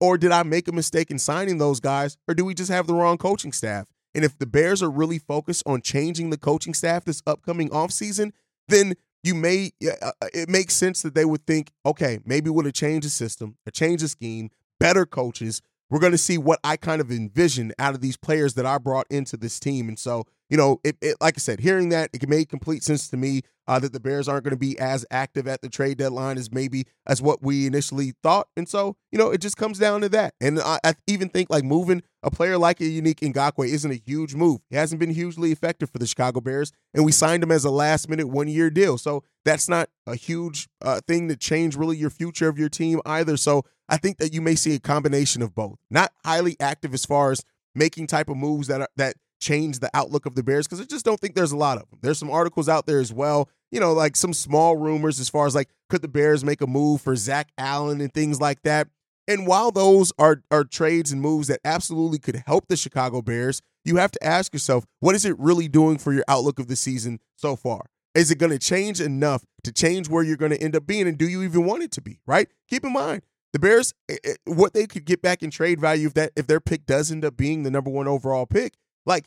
or 0.00 0.18
did 0.18 0.32
I 0.32 0.42
make 0.42 0.66
a 0.66 0.72
mistake 0.72 1.10
in 1.10 1.18
signing 1.18 1.58
those 1.58 1.80
guys, 1.80 2.16
or 2.26 2.34
do 2.34 2.44
we 2.44 2.54
just 2.54 2.70
have 2.70 2.86
the 2.86 2.94
wrong 2.94 3.18
coaching 3.18 3.52
staff? 3.52 3.86
And 4.14 4.24
if 4.24 4.38
the 4.38 4.46
Bears 4.46 4.82
are 4.82 4.90
really 4.90 5.18
focused 5.18 5.62
on 5.66 5.82
changing 5.82 6.30
the 6.30 6.38
coaching 6.38 6.74
staff 6.74 7.04
this 7.04 7.22
upcoming 7.26 7.68
offseason, 7.70 8.32
then 8.68 8.94
you 9.22 9.34
may 9.34 9.72
uh, 9.84 10.06
uh, 10.22 10.28
it 10.32 10.48
makes 10.48 10.74
sense 10.74 11.02
that 11.02 11.14
they 11.14 11.24
would 11.24 11.46
think, 11.46 11.70
okay, 11.84 12.18
maybe 12.24 12.50
we'll 12.50 12.70
change 12.70 13.04
the 13.04 13.10
system, 13.10 13.56
a 13.66 13.70
change 13.70 14.00
the 14.00 14.08
scheme, 14.08 14.50
better 14.78 15.06
coaches. 15.06 15.60
We're 15.90 16.00
going 16.00 16.12
to 16.12 16.18
see 16.18 16.38
what 16.38 16.60
I 16.62 16.76
kind 16.76 17.00
of 17.00 17.10
envision 17.10 17.72
out 17.78 17.94
of 17.94 18.00
these 18.00 18.16
players 18.16 18.54
that 18.54 18.64
I 18.64 18.78
brought 18.78 19.06
into 19.10 19.36
this 19.36 19.58
team. 19.58 19.88
And 19.88 19.98
so, 19.98 20.24
you 20.48 20.56
know, 20.56 20.80
it, 20.84 20.96
it 21.00 21.16
like 21.20 21.34
I 21.36 21.40
said, 21.40 21.60
hearing 21.60 21.88
that, 21.90 22.10
it 22.12 22.28
made 22.28 22.48
complete 22.48 22.84
sense 22.84 23.08
to 23.08 23.16
me 23.16 23.42
uh, 23.70 23.78
that 23.78 23.92
the 23.92 24.00
Bears 24.00 24.26
aren't 24.26 24.42
going 24.42 24.50
to 24.50 24.56
be 24.56 24.76
as 24.80 25.06
active 25.12 25.46
at 25.46 25.62
the 25.62 25.68
trade 25.68 25.98
deadline 25.98 26.36
as 26.36 26.50
maybe 26.50 26.86
as 27.06 27.22
what 27.22 27.40
we 27.40 27.68
initially 27.68 28.14
thought. 28.20 28.48
And 28.56 28.68
so, 28.68 28.96
you 29.12 29.18
know, 29.18 29.30
it 29.30 29.40
just 29.40 29.56
comes 29.56 29.78
down 29.78 30.00
to 30.00 30.08
that. 30.08 30.34
And 30.40 30.58
I, 30.58 30.80
I 30.82 30.94
even 31.06 31.28
think 31.28 31.50
like 31.50 31.62
moving 31.62 32.02
a 32.24 32.32
player 32.32 32.58
like 32.58 32.80
a 32.80 32.86
unique 32.86 33.20
Ngakoue 33.20 33.68
isn't 33.68 33.90
a 33.90 34.02
huge 34.04 34.34
move. 34.34 34.60
He 34.70 34.76
hasn't 34.76 34.98
been 34.98 35.14
hugely 35.14 35.52
effective 35.52 35.88
for 35.88 36.00
the 36.00 36.06
Chicago 36.08 36.40
Bears, 36.40 36.72
and 36.92 37.04
we 37.04 37.12
signed 37.12 37.44
him 37.44 37.52
as 37.52 37.64
a 37.64 37.70
last 37.70 38.08
minute 38.08 38.26
one 38.26 38.48
year 38.48 38.70
deal. 38.70 38.98
So 38.98 39.22
that's 39.44 39.68
not 39.68 39.88
a 40.04 40.16
huge 40.16 40.68
uh, 40.82 41.00
thing 41.06 41.28
to 41.28 41.36
change 41.36 41.76
really 41.76 41.96
your 41.96 42.10
future 42.10 42.48
of 42.48 42.58
your 42.58 42.68
team 42.68 43.00
either. 43.06 43.36
So 43.36 43.62
I 43.88 43.98
think 43.98 44.18
that 44.18 44.34
you 44.34 44.40
may 44.40 44.56
see 44.56 44.74
a 44.74 44.80
combination 44.80 45.42
of 45.42 45.54
both. 45.54 45.78
Not 45.88 46.10
highly 46.24 46.56
active 46.58 46.92
as 46.92 47.04
far 47.04 47.30
as 47.30 47.44
making 47.76 48.08
type 48.08 48.28
of 48.28 48.36
moves 48.36 48.66
that 48.66 48.80
are, 48.80 48.88
that 48.96 49.14
change 49.40 49.80
the 49.80 49.90
outlook 49.94 50.26
of 50.26 50.34
the 50.34 50.42
Bears 50.42 50.66
because 50.66 50.80
I 50.80 50.84
just 50.84 51.04
don't 51.04 51.18
think 51.18 51.34
there's 51.34 51.52
a 51.52 51.56
lot 51.56 51.78
of 51.78 51.88
them. 51.90 51.98
There's 52.02 52.18
some 52.18 52.30
articles 52.30 52.68
out 52.68 52.86
there 52.86 53.00
as 53.00 53.12
well 53.12 53.48
you 53.70 53.80
know, 53.80 53.92
like 53.92 54.16
some 54.16 54.32
small 54.32 54.76
rumors 54.76 55.20
as 55.20 55.28
far 55.28 55.46
as 55.46 55.54
like 55.54 55.68
could 55.88 56.02
the 56.02 56.08
Bears 56.08 56.44
make 56.44 56.60
a 56.60 56.66
move 56.66 57.00
for 57.00 57.16
Zach 57.16 57.50
Allen 57.56 58.00
and 58.00 58.12
things 58.12 58.40
like 58.40 58.62
that. 58.62 58.88
And 59.28 59.46
while 59.46 59.70
those 59.70 60.12
are 60.18 60.42
are 60.50 60.64
trades 60.64 61.12
and 61.12 61.20
moves 61.20 61.48
that 61.48 61.60
absolutely 61.64 62.18
could 62.18 62.42
help 62.46 62.66
the 62.68 62.76
Chicago 62.76 63.22
Bears, 63.22 63.60
you 63.84 63.96
have 63.96 64.10
to 64.12 64.24
ask 64.24 64.52
yourself, 64.52 64.84
what 64.98 65.14
is 65.14 65.24
it 65.24 65.38
really 65.38 65.68
doing 65.68 65.98
for 65.98 66.12
your 66.12 66.24
outlook 66.26 66.58
of 66.58 66.66
the 66.66 66.76
season 66.76 67.20
so 67.36 67.56
far? 67.56 67.86
Is 68.14 68.30
it 68.30 68.38
going 68.38 68.50
to 68.50 68.58
change 68.58 69.00
enough 69.00 69.44
to 69.62 69.72
change 69.72 70.08
where 70.08 70.24
you're 70.24 70.36
going 70.36 70.50
to 70.50 70.60
end 70.60 70.74
up 70.74 70.84
being 70.84 71.06
and 71.06 71.16
do 71.16 71.28
you 71.28 71.42
even 71.42 71.64
want 71.64 71.84
it 71.84 71.92
to 71.92 72.00
be, 72.00 72.18
right? 72.26 72.48
Keep 72.68 72.84
in 72.84 72.92
mind, 72.92 73.22
the 73.52 73.60
Bears 73.60 73.94
eh, 74.08 74.16
eh, 74.24 74.34
what 74.46 74.74
they 74.74 74.88
could 74.88 75.04
get 75.04 75.22
back 75.22 75.44
in 75.44 75.50
trade 75.52 75.80
value 75.80 76.08
if 76.08 76.14
that 76.14 76.32
if 76.34 76.48
their 76.48 76.60
pick 76.60 76.86
does 76.86 77.12
end 77.12 77.24
up 77.24 77.36
being 77.36 77.62
the 77.62 77.70
number 77.70 77.90
1 77.90 78.08
overall 78.08 78.46
pick, 78.46 78.74
like 79.06 79.26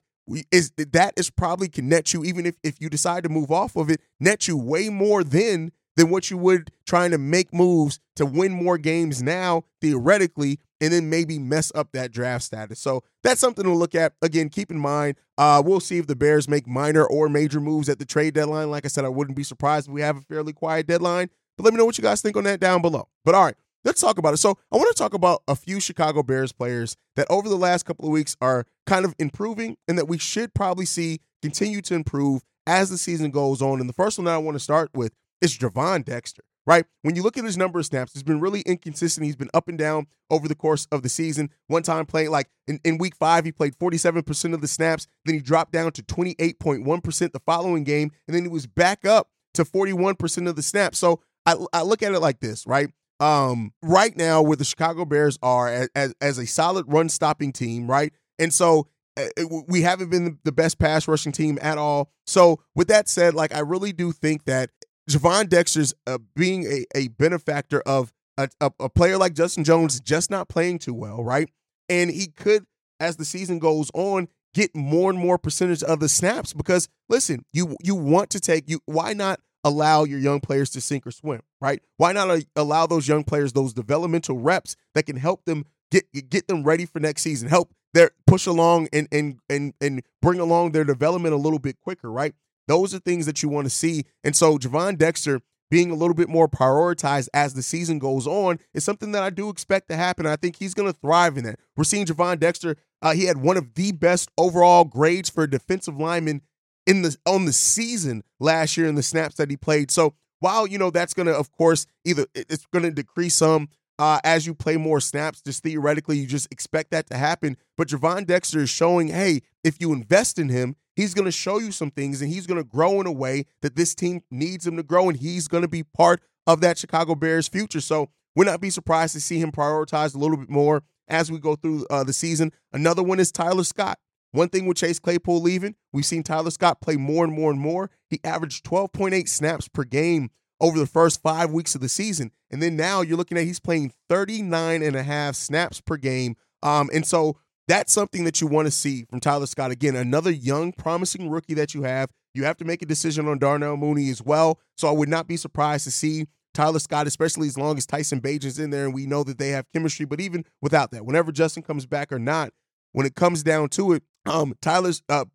is 0.52 0.72
that 0.78 1.14
is 1.18 1.30
probably 1.30 1.68
can 1.68 1.90
net 1.90 2.14
you 2.14 2.24
even 2.24 2.46
if 2.46 2.56
if 2.64 2.80
you 2.80 2.90
decide 2.90 3.24
to 3.24 3.30
move 3.30 3.52
off 3.52 3.76
of 3.76 3.90
it 3.90 4.00
net 4.20 4.48
you 4.48 4.58
way 4.58 4.90
more 4.90 5.24
then 5.24 5.72
than 5.96 6.10
what 6.10 6.32
you 6.32 6.38
would 6.38 6.72
trying 6.86 7.12
to 7.12 7.18
make 7.18 7.54
moves 7.54 8.00
to 8.16 8.26
win 8.26 8.52
more 8.52 8.78
games 8.78 9.22
now 9.22 9.64
theoretically 9.82 10.60
and 10.82 10.92
then 10.92 11.10
maybe 11.10 11.40
mess 11.40 11.72
up 11.76 11.92
that 11.94 12.12
draft 12.12 12.44
status. 12.44 12.80
So 12.80 13.04
that's 13.22 13.40
something 13.40 13.64
to 13.64 13.72
look 13.72 13.96
at. 13.96 14.14
Again 14.22 14.50
keep 14.50 14.72
in 14.72 14.80
mind 14.80 15.18
uh, 15.38 15.62
we'll 15.66 15.80
see 15.80 15.98
if 15.98 16.08
the 16.08 16.16
bears 16.16 16.48
make 16.48 16.68
minor 16.68 17.04
or 17.04 17.28
major 17.28 17.60
moves 17.60 17.90
at 17.90 18.00
the 18.00 18.06
trade 18.06 18.34
deadline. 18.34 18.72
Like 18.72 18.86
i 18.86 18.88
said 18.88 19.06
i 19.06 19.10
wouldn't 19.10 19.38
be 19.38 19.44
surprised 19.44 19.88
if 19.88 19.94
we 19.94 20.02
have 20.02 20.18
a 20.18 20.22
fairly 20.22 20.54
quiet 20.54 20.88
deadline. 20.88 21.30
But 21.58 21.66
let 21.66 21.74
me 21.74 21.78
know 21.78 21.86
what 21.86 21.98
you 21.98 22.02
guys 22.02 22.22
think 22.22 22.38
on 22.38 22.46
that 22.46 22.60
down 22.60 22.82
below. 22.82 23.10
But 23.26 23.36
all 23.36 23.46
right 23.46 23.56
let's 23.86 24.02
talk 24.02 24.18
about 24.18 24.34
it. 24.34 24.38
So 24.38 24.58
I 24.72 24.78
want 24.78 24.96
to 24.96 25.02
talk 25.02 25.14
about 25.14 25.44
a 25.48 25.56
few 25.56 25.80
Chicago 25.80 26.24
Bears 26.24 26.52
players 26.52 26.96
that 27.16 27.28
over 27.30 27.50
the 27.50 27.58
last 27.58 27.84
couple 27.84 28.06
of 28.06 28.12
weeks 28.12 28.36
are 28.42 28.66
kind 28.86 29.06
of 29.06 29.16
improving 29.20 29.78
and 29.88 29.98
that 29.98 30.08
we 30.08 30.18
should 30.18 30.54
probably 30.54 30.86
see 30.86 31.20
continue 31.42 31.82
to 31.82 31.96
improve 31.96 32.44
as 32.66 32.90
the 32.90 32.98
season 32.98 33.32
goes 33.32 33.62
on. 33.62 33.80
And 33.80 33.90
the 33.90 33.94
first 33.94 34.18
one 34.18 34.26
that 34.26 34.34
I 34.34 34.38
want 34.38 34.56
to 34.56 34.64
start 34.64 34.90
with 34.94 35.14
is 35.42 35.58
Gervon 35.58 36.06
Dexter. 36.06 36.44
Right? 36.66 36.86
When 37.02 37.14
you 37.18 37.24
look 37.24 37.38
at 37.38 37.44
his 37.44 37.58
number 37.58 37.80
of 37.80 37.86
snaps, 37.86 38.14
he's 38.14 38.24
been 38.24 38.40
really 38.40 38.62
inconsistent. 38.62 39.26
He's 39.26 39.36
been 39.36 39.50
up 39.54 39.68
and 39.68 39.78
down 39.78 40.08
over 40.30 40.48
the 40.48 40.56
course 40.56 40.88
of 40.94 41.04
the 41.04 41.10
season. 41.10 41.50
One 41.68 41.84
time 41.84 42.06
playing 42.06 42.32
like 42.32 42.48
in, 42.68 42.80
in 42.86 42.98
week 42.98 43.18
five, 43.18 43.44
he 43.44 43.52
played 43.52 43.76
47% 43.78 44.54
of 44.54 44.62
the 44.62 44.68
snaps. 44.70 45.06
Then 45.26 45.36
he 45.36 45.42
dropped 45.42 45.74
down 45.74 45.92
to 45.92 46.02
28.1% 46.02 47.32
the 47.34 47.42
following 47.42 47.84
game. 47.84 48.12
And 48.30 48.36
then 48.36 48.44
he 48.44 48.48
was 48.48 48.66
back 48.66 49.04
up 49.04 49.28
to 49.56 49.66
41% 49.66 50.48
of 50.48 50.56
the 50.56 50.62
snaps. 50.62 51.00
So 51.00 51.20
I, 51.46 51.58
I 51.74 51.82
look 51.82 52.02
at 52.02 52.14
it 52.14 52.22
like 52.22 52.40
this, 52.40 52.66
right? 52.66 52.90
Um, 53.20 53.74
right 53.82 54.16
now 54.18 54.42
where 54.42 54.58
the 54.58 54.66
Chicago 54.66 55.06
Bears 55.06 55.38
are 55.42 55.88
as, 55.96 56.14
as 56.20 56.38
a 56.38 56.46
solid 56.46 56.86
run 56.88 57.10
stopping 57.10 57.54
team, 57.54 57.90
right? 57.90 58.12
And 58.40 58.54
so 58.54 58.88
uh, 59.18 59.26
we 59.68 59.82
haven't 59.82 60.10
been 60.10 60.40
the 60.44 60.52
best 60.52 60.80
pass 60.80 61.08
rushing 61.08 61.32
team 61.32 61.60
at 61.62 61.78
all. 61.78 62.12
So 62.26 62.60
with 62.76 62.88
that 62.88 63.08
said, 63.08 63.34
like 63.34 63.54
I 63.54 63.60
really 63.60 63.94
do 63.94 64.12
think 64.12 64.46
that 64.46 64.72
Gervon 65.10 65.50
Dexter's 65.50 65.94
uh, 66.08 66.18
being 66.36 66.66
a, 66.66 66.86
a 66.96 67.08
benefactor 67.10 67.82
of 67.86 68.12
a, 68.38 68.50
a, 68.60 68.72
a 68.80 68.90
player 68.90 69.18
like 69.18 69.34
Justin 69.34 69.64
Jones 69.64 70.00
just 70.00 70.32
not 70.32 70.50
playing 70.50 70.80
too 70.80 70.94
well, 70.94 71.24
right? 71.24 71.50
And 71.90 72.10
he 72.10 72.28
could, 72.28 72.66
as 73.00 73.18
the 73.18 73.26
season 73.26 73.60
goes 73.60 73.92
on, 73.94 74.28
get 74.54 74.76
more 74.76 75.10
and 75.10 75.20
more 75.20 75.38
percentage 75.38 75.84
of 75.84 76.00
the 76.00 76.10
snaps 76.10 76.54
because 76.54 76.88
listen, 77.10 77.46
you 77.54 77.76
you 77.84 77.96
want 77.96 78.30
to 78.32 78.40
take 78.40 78.70
you 78.70 78.80
why 78.86 79.14
not 79.14 79.40
allow 79.64 80.04
your 80.04 80.20
young 80.20 80.40
players 80.40 80.70
to 80.72 80.82
sink 80.82 81.08
or 81.08 81.12
swim, 81.12 81.42
right? 81.62 81.82
Why 81.98 82.14
not 82.14 82.44
allow 82.56 82.86
those 82.86 83.08
young 83.08 83.24
players 83.24 83.54
those 83.54 83.74
developmental 83.74 84.38
reps 84.38 84.76
that 84.96 85.06
can 85.06 85.18
help 85.18 85.46
them 85.46 85.66
get 85.92 86.06
get 86.30 86.48
them 86.48 86.64
ready 86.64 86.86
for 86.86 87.00
next 87.00 87.22
season, 87.22 87.50
help 87.50 87.74
their 87.94 88.12
push 88.28 88.46
along 88.46 88.90
and 88.92 89.08
and 89.12 89.40
and 89.50 89.74
and 89.80 90.04
bring 90.22 90.40
along 90.40 90.72
their 90.72 90.84
development 90.84 91.34
a 91.34 91.38
little 91.38 91.60
bit 91.60 91.80
quicker, 91.80 92.12
right? 92.12 92.34
Those 92.68 92.94
are 92.94 93.00
things 93.00 93.26
that 93.26 93.44
you 93.44 93.50
want 93.50 93.66
to 93.66 93.70
see. 93.70 94.06
And 94.24 94.36
so 94.36 94.58
Gervon 94.58 94.98
Dexter 94.98 95.42
being 95.70 95.92
a 95.92 95.96
little 95.96 96.14
bit 96.14 96.30
more 96.30 96.48
prioritized 96.48 97.30
as 97.34 97.54
the 97.54 97.64
season 97.64 98.00
goes 98.00 98.28
on 98.28 98.60
is 98.74 98.84
something 98.84 99.12
that 99.12 99.24
I 99.24 99.30
do 99.30 99.50
expect 99.50 99.90
to 99.90 99.96
happen. 99.96 100.26
I 100.26 100.36
think 100.36 100.58
he's 100.58 100.74
going 100.74 100.92
to 100.92 100.98
thrive 100.98 101.38
in 101.38 101.44
that. 101.46 101.60
We're 101.76 101.84
seeing 101.84 102.06
Gervon 102.06 102.40
Dexter. 102.40 102.78
Uh, 103.02 103.14
he 103.14 103.26
had 103.26 103.38
one 103.38 103.58
of 103.58 103.74
the 103.74 103.92
best 103.92 104.30
overall 104.38 104.86
grades 104.86 105.30
for 105.30 105.44
a 105.44 105.50
defensive 105.50 105.98
lineman 105.98 106.42
in 106.86 107.02
the 107.02 107.16
on 107.26 107.46
the 107.46 107.54
season 107.54 108.24
last 108.40 108.78
year 108.78 108.88
in 108.88 108.96
the 108.96 109.04
snaps 109.04 109.36
that 109.36 109.50
he 109.50 109.58
played. 109.58 109.92
So 109.92 110.14
while 110.40 110.68
you 110.68 110.78
know 110.78 110.90
that's 110.90 111.14
going 111.14 111.28
to, 111.28 111.36
of 111.36 111.52
course, 111.52 111.86
either 112.04 112.26
it's 112.36 112.66
going 112.68 112.84
to 112.84 112.92
decrease 112.92 113.36
some 113.36 113.70
uh, 114.00 114.20
as 114.24 114.46
you 114.46 114.54
play 114.54 114.78
more 114.78 115.00
snaps. 115.00 115.42
Just 115.42 115.64
theoretically, 115.64 116.18
you 116.18 116.28
just 116.28 116.52
expect 116.52 116.92
that 116.92 117.10
to 117.10 117.18
happen. 117.18 117.58
But 117.78 117.88
Gervon 117.88 118.26
Dexter 118.26 118.60
is 118.60 118.70
showing, 118.70 119.08
hey, 119.08 119.42
if 119.64 119.80
you 119.80 119.94
invest 119.94 120.38
in 120.38 120.50
him, 120.50 120.76
he's 120.96 121.14
going 121.14 121.26
to 121.26 121.32
show 121.32 121.60
you 121.60 121.72
some 121.72 121.92
things, 121.92 122.22
and 122.22 122.32
he's 122.32 122.48
going 122.48 122.60
to 122.60 122.68
grow 122.68 123.00
in 123.00 123.08
a 123.08 123.12
way 123.12 123.46
that 123.62 123.76
this 123.76 123.96
team 123.96 124.22
needs 124.30 124.68
him 124.68 124.76
to 124.78 124.84
grow, 124.84 125.10
and 125.10 125.18
he's 125.20 125.48
going 125.48 125.64
to 125.64 125.70
be 125.70 125.84
part 125.84 126.22
of 126.46 126.62
that 126.62 126.78
Chicago 126.78 127.16
Bears 127.16 127.48
future. 127.48 127.82
So 127.82 128.10
would 128.36 128.48
not 128.48 128.62
be 128.62 128.70
surprised 128.70 129.14
to 129.14 129.22
see 129.22 129.40
him 129.40 129.52
prioritized 129.52 130.16
a 130.16 130.18
little 130.18 130.38
bit 130.38 130.50
more 130.50 130.84
as 131.08 131.32
we 131.32 131.40
go 131.40 131.56
through 131.56 131.86
uh, 131.90 132.04
the 132.04 132.14
season. 132.14 132.52
Another 132.72 133.04
one 133.04 133.20
is 133.20 133.32
Tyler 133.32 133.64
Scott. 133.64 134.00
One 134.34 134.50
thing 134.50 134.66
with 134.66 134.78
Chase 134.78 134.98
Claypool 134.98 135.42
leaving, 135.42 135.76
we've 135.92 136.08
seen 136.08 136.24
Tyler 136.24 136.50
Scott 136.50 136.82
play 136.82 136.98
more 136.98 137.24
and 137.24 137.32
more 137.32 137.52
and 137.52 137.60
more. 137.60 137.92
He 138.10 138.20
averaged 138.24 138.66
12.8 138.66 139.30
snaps 139.30 139.68
per 139.68 139.84
game 139.84 140.32
over 140.60 140.80
the 140.80 140.88
first 140.88 141.22
five 141.22 141.52
weeks 141.52 141.76
of 141.76 141.82
the 141.82 141.90
season. 141.90 142.32
And 142.50 142.60
then 142.60 142.76
now 142.76 143.02
you're 143.02 143.18
looking 143.18 143.38
at 143.38 143.44
he's 143.44 143.60
playing 143.60 143.94
39 144.10 144.82
and 144.82 144.96
a 144.96 145.04
half 145.04 145.36
snaps 145.36 145.82
per 145.82 145.98
game. 145.98 146.36
Um, 146.64 146.90
and 146.92 147.06
so 147.06 147.38
that's 147.68 147.94
something 147.94 148.24
that 148.24 148.42
you 148.42 148.48
want 148.48 148.66
to 148.66 148.72
see 148.72 149.06
from 149.06 149.20
Tyler 149.20 149.46
Scott. 149.46 149.70
Again, 149.70 149.96
another 149.96 150.32
young, 150.32 150.72
promising 150.72 151.30
rookie 151.30 151.54
that 151.54 151.76
you 151.76 151.84
have. 151.84 152.10
You 152.34 152.46
have 152.46 152.58
to 152.58 152.66
make 152.66 152.82
a 152.82 152.88
decision 152.88 153.28
on 153.28 153.38
Darnell 153.38 153.78
Mooney 153.78 154.10
as 154.10 154.24
well. 154.24 154.60
So 154.78 154.88
I 154.88 154.92
would 154.92 155.10
not 155.10 155.28
be 155.28 155.38
surprised 155.38 155.84
to 155.84 155.92
see 155.92 156.26
Tyler 156.56 156.80
Scott, 156.80 157.06
especially 157.06 157.48
as 157.48 157.58
long 157.58 157.78
as 157.78 157.86
Tyson 157.86 158.20
Bagent's 158.20 158.58
in 158.58 158.72
there 158.72 158.86
and 158.86 158.96
we 158.96 159.06
know 159.06 159.24
that 159.24 159.38
they 159.38 159.50
have 159.50 159.72
chemistry. 159.74 160.08
But 160.08 160.22
even 160.22 160.44
without 160.60 160.90
that, 160.90 161.06
whenever 161.06 161.32
Justin 161.32 161.62
comes 161.62 161.86
back 161.86 162.12
or 162.12 162.20
not, 162.20 162.52
when 162.94 163.06
it 163.06 163.16
comes 163.16 163.44
down 163.44 163.70
to 163.70 163.94
it, 163.94 164.04
um, 164.26 164.56
Tyler's 164.62 165.02
uh, 165.10 165.26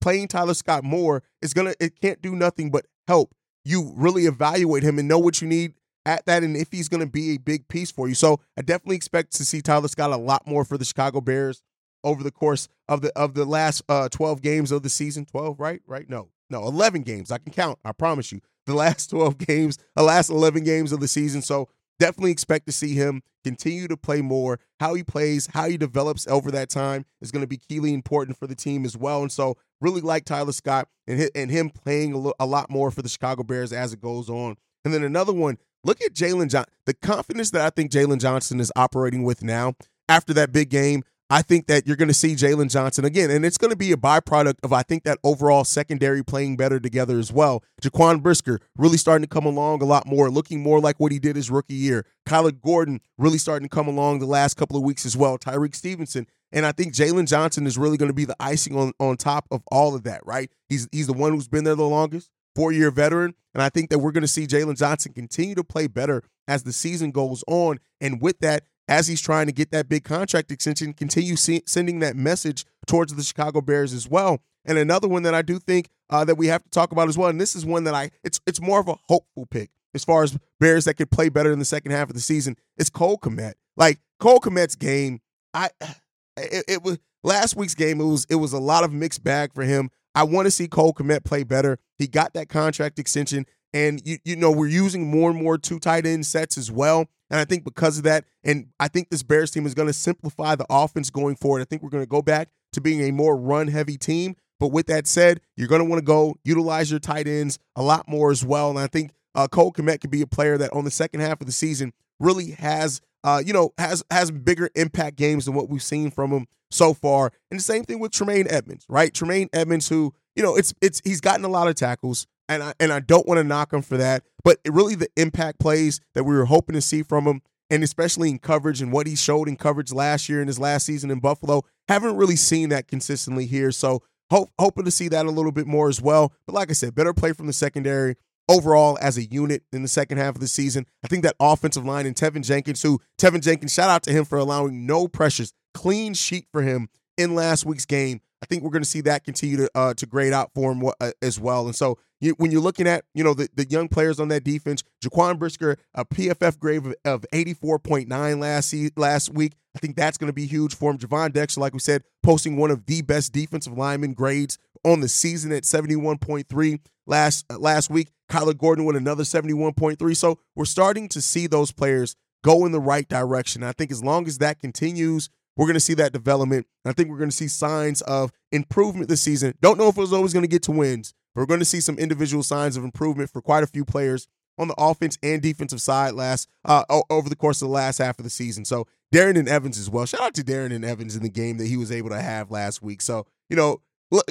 playing 0.00 0.28
Tyler 0.28 0.54
Scott 0.54 0.84
more 0.84 1.22
is 1.40 1.54
gonna 1.54 1.74
it 1.80 2.00
can't 2.00 2.20
do 2.22 2.34
nothing 2.34 2.70
but 2.70 2.86
help 3.08 3.34
you 3.64 3.92
really 3.96 4.26
evaluate 4.26 4.82
him 4.82 4.98
and 4.98 5.08
know 5.08 5.18
what 5.18 5.40
you 5.40 5.48
need 5.48 5.74
at 6.04 6.26
that 6.26 6.42
and 6.42 6.56
if 6.56 6.72
he's 6.72 6.88
to 6.88 7.06
be 7.06 7.34
a 7.34 7.38
big 7.38 7.68
piece 7.68 7.90
for 7.90 8.08
you. 8.08 8.14
So 8.14 8.40
I 8.56 8.62
definitely 8.62 8.96
expect 8.96 9.32
to 9.36 9.44
see 9.44 9.60
Tyler 9.60 9.88
Scott 9.88 10.10
a 10.10 10.16
lot 10.16 10.46
more 10.46 10.64
for 10.64 10.76
the 10.76 10.84
Chicago 10.84 11.20
Bears 11.20 11.62
over 12.04 12.22
the 12.22 12.32
course 12.32 12.68
of 12.88 13.02
the 13.02 13.16
of 13.16 13.34
the 13.34 13.44
last 13.44 13.82
uh, 13.88 14.08
12 14.08 14.42
games 14.42 14.72
of 14.72 14.82
the 14.82 14.88
season. 14.88 15.24
12, 15.24 15.60
right? 15.60 15.80
Right? 15.86 16.08
No. 16.08 16.30
No, 16.50 16.66
11 16.66 17.02
games. 17.02 17.30
I 17.30 17.38
can 17.38 17.52
count. 17.52 17.78
I 17.84 17.92
promise 17.92 18.30
you. 18.32 18.40
The 18.66 18.74
last 18.74 19.06
12 19.10 19.38
games, 19.38 19.78
the 19.94 20.02
last 20.02 20.28
11 20.28 20.64
games 20.64 20.92
of 20.92 21.00
the 21.00 21.08
season. 21.08 21.42
So 21.42 21.68
definitely 22.02 22.32
expect 22.32 22.66
to 22.66 22.72
see 22.72 22.94
him 22.94 23.22
continue 23.44 23.86
to 23.86 23.96
play 23.96 24.22
more. 24.22 24.58
How 24.80 24.94
he 24.94 25.04
plays, 25.04 25.48
how 25.54 25.68
he 25.68 25.76
develops 25.76 26.26
over 26.26 26.50
that 26.50 26.68
time 26.68 27.04
is 27.20 27.30
going 27.30 27.42
to 27.42 27.46
be 27.46 27.58
keyly 27.58 27.94
important 27.94 28.36
for 28.36 28.48
the 28.48 28.56
team 28.56 28.84
as 28.84 28.96
well. 28.96 29.22
And 29.22 29.30
so, 29.30 29.56
really 29.80 30.00
like 30.00 30.24
Tyler 30.24 30.52
Scott 30.52 30.88
and 31.06 31.30
and 31.36 31.50
him 31.50 31.70
playing 31.70 32.12
a, 32.12 32.18
lo- 32.18 32.34
a 32.40 32.46
lot 32.46 32.70
more 32.70 32.90
for 32.90 33.02
the 33.02 33.08
Chicago 33.08 33.44
Bears 33.44 33.72
as 33.72 33.92
it 33.92 34.00
goes 34.00 34.28
on. 34.28 34.56
And 34.84 34.92
then 34.92 35.04
another 35.04 35.32
one, 35.32 35.58
look 35.84 36.02
at 36.02 36.12
Jaylon 36.12 36.50
Johnson. 36.50 36.72
The 36.86 36.94
confidence 36.94 37.52
that 37.52 37.62
I 37.62 37.70
think 37.70 37.92
Jaylon 37.92 38.20
Johnson 38.20 38.58
is 38.58 38.72
operating 38.74 39.22
with 39.22 39.44
now 39.44 39.74
after 40.08 40.34
that 40.34 40.50
big 40.50 40.68
game. 40.68 41.04
I 41.32 41.40
think 41.40 41.66
that 41.68 41.86
you're 41.86 41.96
going 41.96 42.08
to 42.08 42.14
see 42.14 42.34
Jaylon 42.34 42.70
Johnson 42.70 43.06
again, 43.06 43.30
and 43.30 43.42
it's 43.42 43.56
going 43.56 43.70
to 43.70 43.76
be 43.76 43.90
a 43.90 43.96
byproduct 43.96 44.56
of 44.62 44.70
I 44.74 44.82
think 44.82 45.04
that 45.04 45.16
overall 45.24 45.64
secondary 45.64 46.22
playing 46.22 46.58
better 46.58 46.78
together 46.78 47.18
as 47.18 47.32
well. 47.32 47.64
Jaquan 47.80 48.22
Brisker 48.22 48.60
really 48.76 48.98
starting 48.98 49.22
to 49.22 49.34
come 49.34 49.46
along 49.46 49.80
a 49.80 49.86
lot 49.86 50.06
more, 50.06 50.30
looking 50.30 50.62
more 50.62 50.78
like 50.78 51.00
what 51.00 51.10
he 51.10 51.18
did 51.18 51.36
his 51.36 51.50
rookie 51.50 51.72
year. 51.72 52.04
Kyler 52.28 52.52
Gordon 52.60 53.00
really 53.16 53.38
starting 53.38 53.66
to 53.66 53.74
come 53.74 53.88
along 53.88 54.18
the 54.18 54.26
last 54.26 54.58
couple 54.58 54.76
of 54.76 54.82
weeks 54.82 55.06
as 55.06 55.16
well. 55.16 55.38
Tyrique 55.38 55.74
Stevenson. 55.74 56.26
And 56.52 56.66
I 56.66 56.72
think 56.72 56.92
Jaylon 56.92 57.26
Johnson 57.26 57.66
is 57.66 57.78
really 57.78 57.96
going 57.96 58.10
to 58.10 58.14
be 58.14 58.26
the 58.26 58.36
icing 58.38 58.76
on, 58.76 58.92
on 59.00 59.16
top 59.16 59.46
of 59.50 59.62
all 59.72 59.94
of 59.94 60.02
that, 60.02 60.20
right? 60.26 60.50
He's 60.68 60.86
he's 60.92 61.06
the 61.06 61.14
one 61.14 61.32
who's 61.32 61.48
been 61.48 61.64
there 61.64 61.74
the 61.74 61.84
longest, 61.84 62.30
four 62.54 62.72
year 62.72 62.90
veteran. 62.90 63.34
And 63.54 63.62
I 63.62 63.70
think 63.70 63.88
that 63.88 64.00
we're 64.00 64.12
going 64.12 64.20
to 64.20 64.28
see 64.28 64.46
Jaylon 64.46 64.76
Johnson 64.76 65.14
continue 65.14 65.54
to 65.54 65.64
play 65.64 65.86
better 65.86 66.24
as 66.46 66.64
the 66.64 66.74
season 66.74 67.10
goes 67.10 67.42
on. 67.46 67.80
And 68.02 68.20
with 68.20 68.38
that, 68.40 68.64
as 68.88 69.06
he's 69.06 69.20
trying 69.20 69.46
to 69.46 69.52
get 69.52 69.70
that 69.70 69.88
big 69.88 70.04
contract 70.04 70.50
extension, 70.50 70.92
continue 70.92 71.36
sending 71.36 72.00
that 72.00 72.16
message 72.16 72.64
towards 72.86 73.14
the 73.14 73.22
Chicago 73.22 73.60
Bears 73.60 73.92
as 73.92 74.08
well. 74.08 74.40
And 74.64 74.78
another 74.78 75.08
one 75.08 75.22
that 75.24 75.34
I 75.34 75.42
do 75.42 75.58
think 75.58 75.88
uh, 76.10 76.24
that 76.24 76.36
we 76.36 76.46
have 76.48 76.62
to 76.62 76.70
talk 76.70 76.92
about 76.92 77.08
as 77.08 77.18
well, 77.18 77.28
and 77.28 77.40
this 77.40 77.56
is 77.56 77.64
one 77.64 77.84
that 77.84 77.94
I 77.94 78.10
it's 78.22 78.40
it's 78.46 78.60
more 78.60 78.80
of 78.80 78.88
a 78.88 78.96
hopeful 79.08 79.46
pick 79.46 79.70
as 79.94 80.04
far 80.04 80.22
as 80.22 80.38
Bears 80.60 80.84
that 80.84 80.94
could 80.94 81.10
play 81.10 81.28
better 81.28 81.52
in 81.52 81.58
the 81.58 81.64
second 81.64 81.92
half 81.92 82.08
of 82.08 82.14
the 82.14 82.20
season. 82.20 82.56
It's 82.76 82.90
Cole 82.90 83.18
Kmet. 83.18 83.54
Like 83.76 83.98
Cole 84.20 84.40
Kmet's 84.40 84.76
game, 84.76 85.20
I 85.54 85.70
it, 86.36 86.64
it 86.68 86.82
was 86.82 86.98
last 87.24 87.56
week's 87.56 87.74
game. 87.74 88.00
It 88.00 88.04
was 88.04 88.26
it 88.30 88.36
was 88.36 88.52
a 88.52 88.60
lot 88.60 88.84
of 88.84 88.92
mixed 88.92 89.24
bag 89.24 89.52
for 89.52 89.62
him. 89.62 89.90
I 90.14 90.24
want 90.24 90.46
to 90.46 90.50
see 90.50 90.68
Cole 90.68 90.92
Kmet 90.92 91.24
play 91.24 91.42
better. 91.42 91.78
He 91.98 92.06
got 92.06 92.34
that 92.34 92.48
contract 92.48 92.98
extension, 92.98 93.46
and 93.74 94.00
you 94.04 94.18
you 94.24 94.36
know 94.36 94.50
we're 94.50 94.66
using 94.66 95.10
more 95.10 95.30
and 95.30 95.42
more 95.42 95.58
two 95.58 95.78
tight 95.78 96.06
end 96.06 96.26
sets 96.26 96.58
as 96.58 96.70
well. 96.70 97.06
And 97.30 97.40
I 97.40 97.44
think 97.44 97.64
because 97.64 97.96
of 97.96 98.04
that, 98.04 98.24
and 98.44 98.66
I 98.78 98.88
think 98.88 99.08
this 99.08 99.22
Bears 99.22 99.50
team 99.50 99.64
is 99.64 99.74
going 99.74 99.88
to 99.88 99.94
simplify 99.94 100.54
the 100.54 100.66
offense 100.68 101.08
going 101.08 101.36
forward. 101.36 101.62
I 101.62 101.64
think 101.64 101.82
we're 101.82 101.88
going 101.88 102.04
to 102.04 102.08
go 102.08 102.20
back 102.20 102.50
to 102.74 102.80
being 102.80 103.00
a 103.02 103.10
more 103.10 103.36
run 103.36 103.68
heavy 103.68 103.96
team. 103.96 104.36
But 104.60 104.68
with 104.68 104.86
that 104.86 105.06
said, 105.06 105.40
you're 105.56 105.66
going 105.66 105.80
to 105.80 105.84
want 105.84 105.98
to 105.98 106.04
go 106.04 106.36
utilize 106.44 106.90
your 106.90 107.00
tight 107.00 107.26
ends 107.26 107.58
a 107.74 107.82
lot 107.82 108.06
more 108.06 108.30
as 108.30 108.44
well. 108.44 108.70
And 108.70 108.78
I 108.78 108.86
think 108.86 109.12
uh, 109.34 109.48
Cole 109.48 109.72
Kmet 109.72 110.00
could 110.00 110.10
be 110.10 110.22
a 110.22 110.26
player 110.26 110.58
that 110.58 110.72
on 110.72 110.84
the 110.84 110.90
second 110.90 111.20
half 111.20 111.40
of 111.40 111.46
the 111.46 111.52
season 111.52 111.92
really 112.20 112.52
has, 112.52 113.00
uh, 113.24 113.42
you 113.44 113.52
know, 113.52 113.72
has 113.78 114.04
has 114.10 114.30
bigger 114.30 114.68
impact 114.74 115.16
games 115.16 115.46
than 115.46 115.54
what 115.54 115.68
we've 115.68 115.82
seen 115.82 116.10
from 116.10 116.30
him 116.30 116.46
so 116.70 116.92
far. 116.94 117.32
And 117.50 117.58
the 117.58 117.64
same 117.64 117.84
thing 117.84 117.98
with 117.98 118.12
Tremaine 118.12 118.46
Edmunds, 118.48 118.84
right? 118.88 119.12
Tremaine 119.12 119.48
Edmunds, 119.52 119.88
who 119.88 120.14
you 120.36 120.42
know, 120.42 120.56
it's 120.56 120.72
it's 120.80 121.00
he's 121.04 121.20
gotten 121.20 121.44
a 121.44 121.48
lot 121.48 121.68
of 121.68 121.74
tackles 121.74 122.26
and 122.48 122.62
I 122.62 122.74
and 122.80 122.92
I 122.92 123.00
don't 123.00 123.26
want 123.26 123.38
to 123.38 123.44
knock 123.44 123.72
him 123.72 123.82
for 123.82 123.96
that. 123.96 124.24
But 124.44 124.58
really, 124.66 124.94
the 124.94 125.08
impact 125.16 125.58
plays 125.60 126.00
that 126.14 126.24
we 126.24 126.34
were 126.34 126.46
hoping 126.46 126.74
to 126.74 126.80
see 126.80 127.02
from 127.02 127.24
him, 127.26 127.42
and 127.70 127.82
especially 127.82 128.30
in 128.30 128.38
coverage 128.38 128.80
and 128.80 128.92
what 128.92 129.06
he 129.06 129.16
showed 129.16 129.48
in 129.48 129.56
coverage 129.56 129.92
last 129.92 130.28
year 130.28 130.40
in 130.40 130.48
his 130.48 130.58
last 130.58 130.86
season 130.86 131.10
in 131.10 131.20
Buffalo, 131.20 131.62
haven't 131.88 132.16
really 132.16 132.36
seen 132.36 132.68
that 132.70 132.88
consistently 132.88 133.46
here. 133.46 133.70
So 133.70 134.02
hope, 134.30 134.50
hoping 134.58 134.84
to 134.84 134.90
see 134.90 135.08
that 135.08 135.26
a 135.26 135.30
little 135.30 135.52
bit 135.52 135.66
more 135.66 135.88
as 135.88 136.00
well. 136.00 136.32
But 136.46 136.54
like 136.54 136.70
I 136.70 136.74
said, 136.74 136.94
better 136.94 137.14
play 137.14 137.32
from 137.32 137.46
the 137.46 137.52
secondary 137.52 138.16
overall 138.48 138.98
as 139.00 139.16
a 139.16 139.24
unit 139.24 139.62
in 139.72 139.82
the 139.82 139.88
second 139.88 140.18
half 140.18 140.34
of 140.34 140.40
the 140.40 140.48
season. 140.48 140.86
I 141.04 141.08
think 141.08 141.22
that 141.22 141.36
offensive 141.40 141.84
line 141.84 142.06
and 142.06 142.16
Teven 142.16 142.44
Jenkins, 142.44 142.82
who 142.82 143.00
Teven 143.18 143.42
Jenkins, 143.42 143.72
shout 143.72 143.88
out 143.88 144.02
to 144.04 144.12
him 144.12 144.24
for 144.24 144.38
allowing 144.38 144.86
no 144.86 145.08
pressures, 145.08 145.52
clean 145.74 146.14
sheet 146.14 146.46
for 146.52 146.62
him 146.62 146.88
in 147.16 147.34
last 147.34 147.64
week's 147.64 147.86
game. 147.86 148.20
I 148.42 148.46
think 148.46 148.62
we're 148.62 148.70
going 148.70 148.82
to 148.82 148.88
see 148.88 149.02
that 149.02 149.24
continue 149.24 149.56
to 149.58 149.70
uh, 149.74 149.94
to 149.94 150.06
grade 150.06 150.32
out 150.32 150.50
for 150.54 150.72
him 150.72 150.82
uh, 151.00 151.12
as 151.22 151.38
well. 151.38 151.66
And 151.66 151.76
so 151.76 151.98
you, 152.22 152.34
when 152.38 152.50
you're 152.50 152.62
looking 152.62 152.86
at 152.86 153.04
you 153.14 153.24
know 153.24 153.34
the, 153.34 153.48
the 153.54 153.68
young 153.68 153.88
players 153.88 154.20
on 154.20 154.28
that 154.28 154.44
defense, 154.44 154.82
Jaquan 155.04 155.38
Brisker, 155.38 155.76
a 155.94 156.04
PFF 156.04 156.58
grade 156.58 156.86
of, 156.86 156.94
of 157.04 157.26
84.9 157.32 158.38
last 158.38 158.74
last 158.96 159.34
week. 159.34 159.54
I 159.74 159.78
think 159.78 159.96
that's 159.96 160.18
going 160.18 160.28
to 160.28 160.34
be 160.34 160.46
huge 160.46 160.74
for 160.74 160.90
him. 160.90 160.98
Gervon 160.98 161.32
Dexter, 161.32 161.60
like 161.60 161.72
we 161.72 161.80
said, 161.80 162.04
posting 162.22 162.56
one 162.56 162.70
of 162.70 162.86
the 162.86 163.02
best 163.02 163.32
defensive 163.32 163.76
lineman 163.76 164.14
grades 164.14 164.58
on 164.84 165.00
the 165.00 165.08
season 165.08 165.52
at 165.52 165.64
71.3 165.64 166.80
last 167.06 167.44
uh, 167.50 167.58
last 167.58 167.90
week. 167.90 168.10
Kyler 168.30 168.56
Gordon 168.56 168.84
with 168.84 168.96
another 168.96 169.24
71.3. 169.24 170.16
So 170.16 170.38
we're 170.54 170.64
starting 170.64 171.08
to 171.08 171.20
see 171.20 171.46
those 171.46 171.72
players 171.72 172.16
go 172.42 172.64
in 172.64 172.72
the 172.72 172.80
right 172.80 173.08
direction. 173.08 173.62
I 173.62 173.72
think 173.72 173.90
as 173.90 174.02
long 174.02 174.26
as 174.26 174.38
that 174.38 174.58
continues, 174.58 175.28
we're 175.56 175.66
going 175.66 175.74
to 175.74 175.80
see 175.80 175.94
that 175.94 176.12
development. 176.12 176.66
I 176.84 176.92
think 176.92 177.10
we're 177.10 177.18
going 177.18 177.30
to 177.30 177.36
see 177.36 177.48
signs 177.48 178.00
of 178.02 178.32
improvement 178.50 179.08
this 179.08 179.22
season. 179.22 179.54
Don't 179.60 179.78
know 179.78 179.88
if 179.88 179.96
it 179.96 180.00
was 180.00 180.12
always 180.12 180.32
going 180.32 180.44
to 180.44 180.48
get 180.48 180.62
to 180.64 180.72
wins, 180.72 181.14
we're 181.34 181.46
going 181.46 181.60
to 181.60 181.66
see 181.66 181.80
some 181.80 181.98
individual 181.98 182.42
signs 182.42 182.76
of 182.76 182.84
improvement 182.84 183.30
for 183.30 183.40
quite 183.40 183.62
a 183.62 183.66
few 183.66 183.84
players 183.84 184.28
on 184.58 184.68
the 184.68 184.74
offense 184.76 185.18
and 185.22 185.40
defensive 185.40 185.80
side 185.80 186.12
last 186.14 186.48
uh, 186.64 186.84
over 187.10 187.28
the 187.28 187.36
course 187.36 187.62
of 187.62 187.68
the 187.68 187.74
last 187.74 187.98
half 187.98 188.18
of 188.18 188.24
the 188.24 188.30
season. 188.30 188.64
So 188.64 188.86
Darrynton 189.12 189.48
Evans 189.48 189.78
as 189.78 189.88
well. 189.88 190.06
Shout 190.06 190.20
out 190.20 190.34
to 190.34 190.42
Darrynton 190.42 190.84
Evans 190.84 191.16
in 191.16 191.22
the 191.22 191.30
game 191.30 191.58
that 191.58 191.66
he 191.66 191.76
was 191.76 191.90
able 191.90 192.10
to 192.10 192.20
have 192.20 192.50
last 192.50 192.82
week. 192.82 193.00
So 193.02 193.26
you 193.48 193.56
know, 193.56 193.82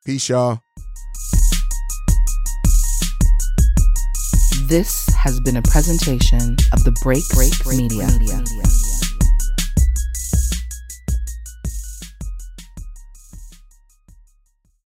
Peace, 0.07 0.31
y'all. 0.31 0.61
This 4.67 5.07
has 5.15 5.39
been 5.41 5.59
a 5.59 5.63
presentation 5.63 6.57
of 6.73 6.83
the 6.85 6.97
Break 7.03 7.23
Break 7.35 7.53
Media. 7.67 8.07
Media. 8.07 8.43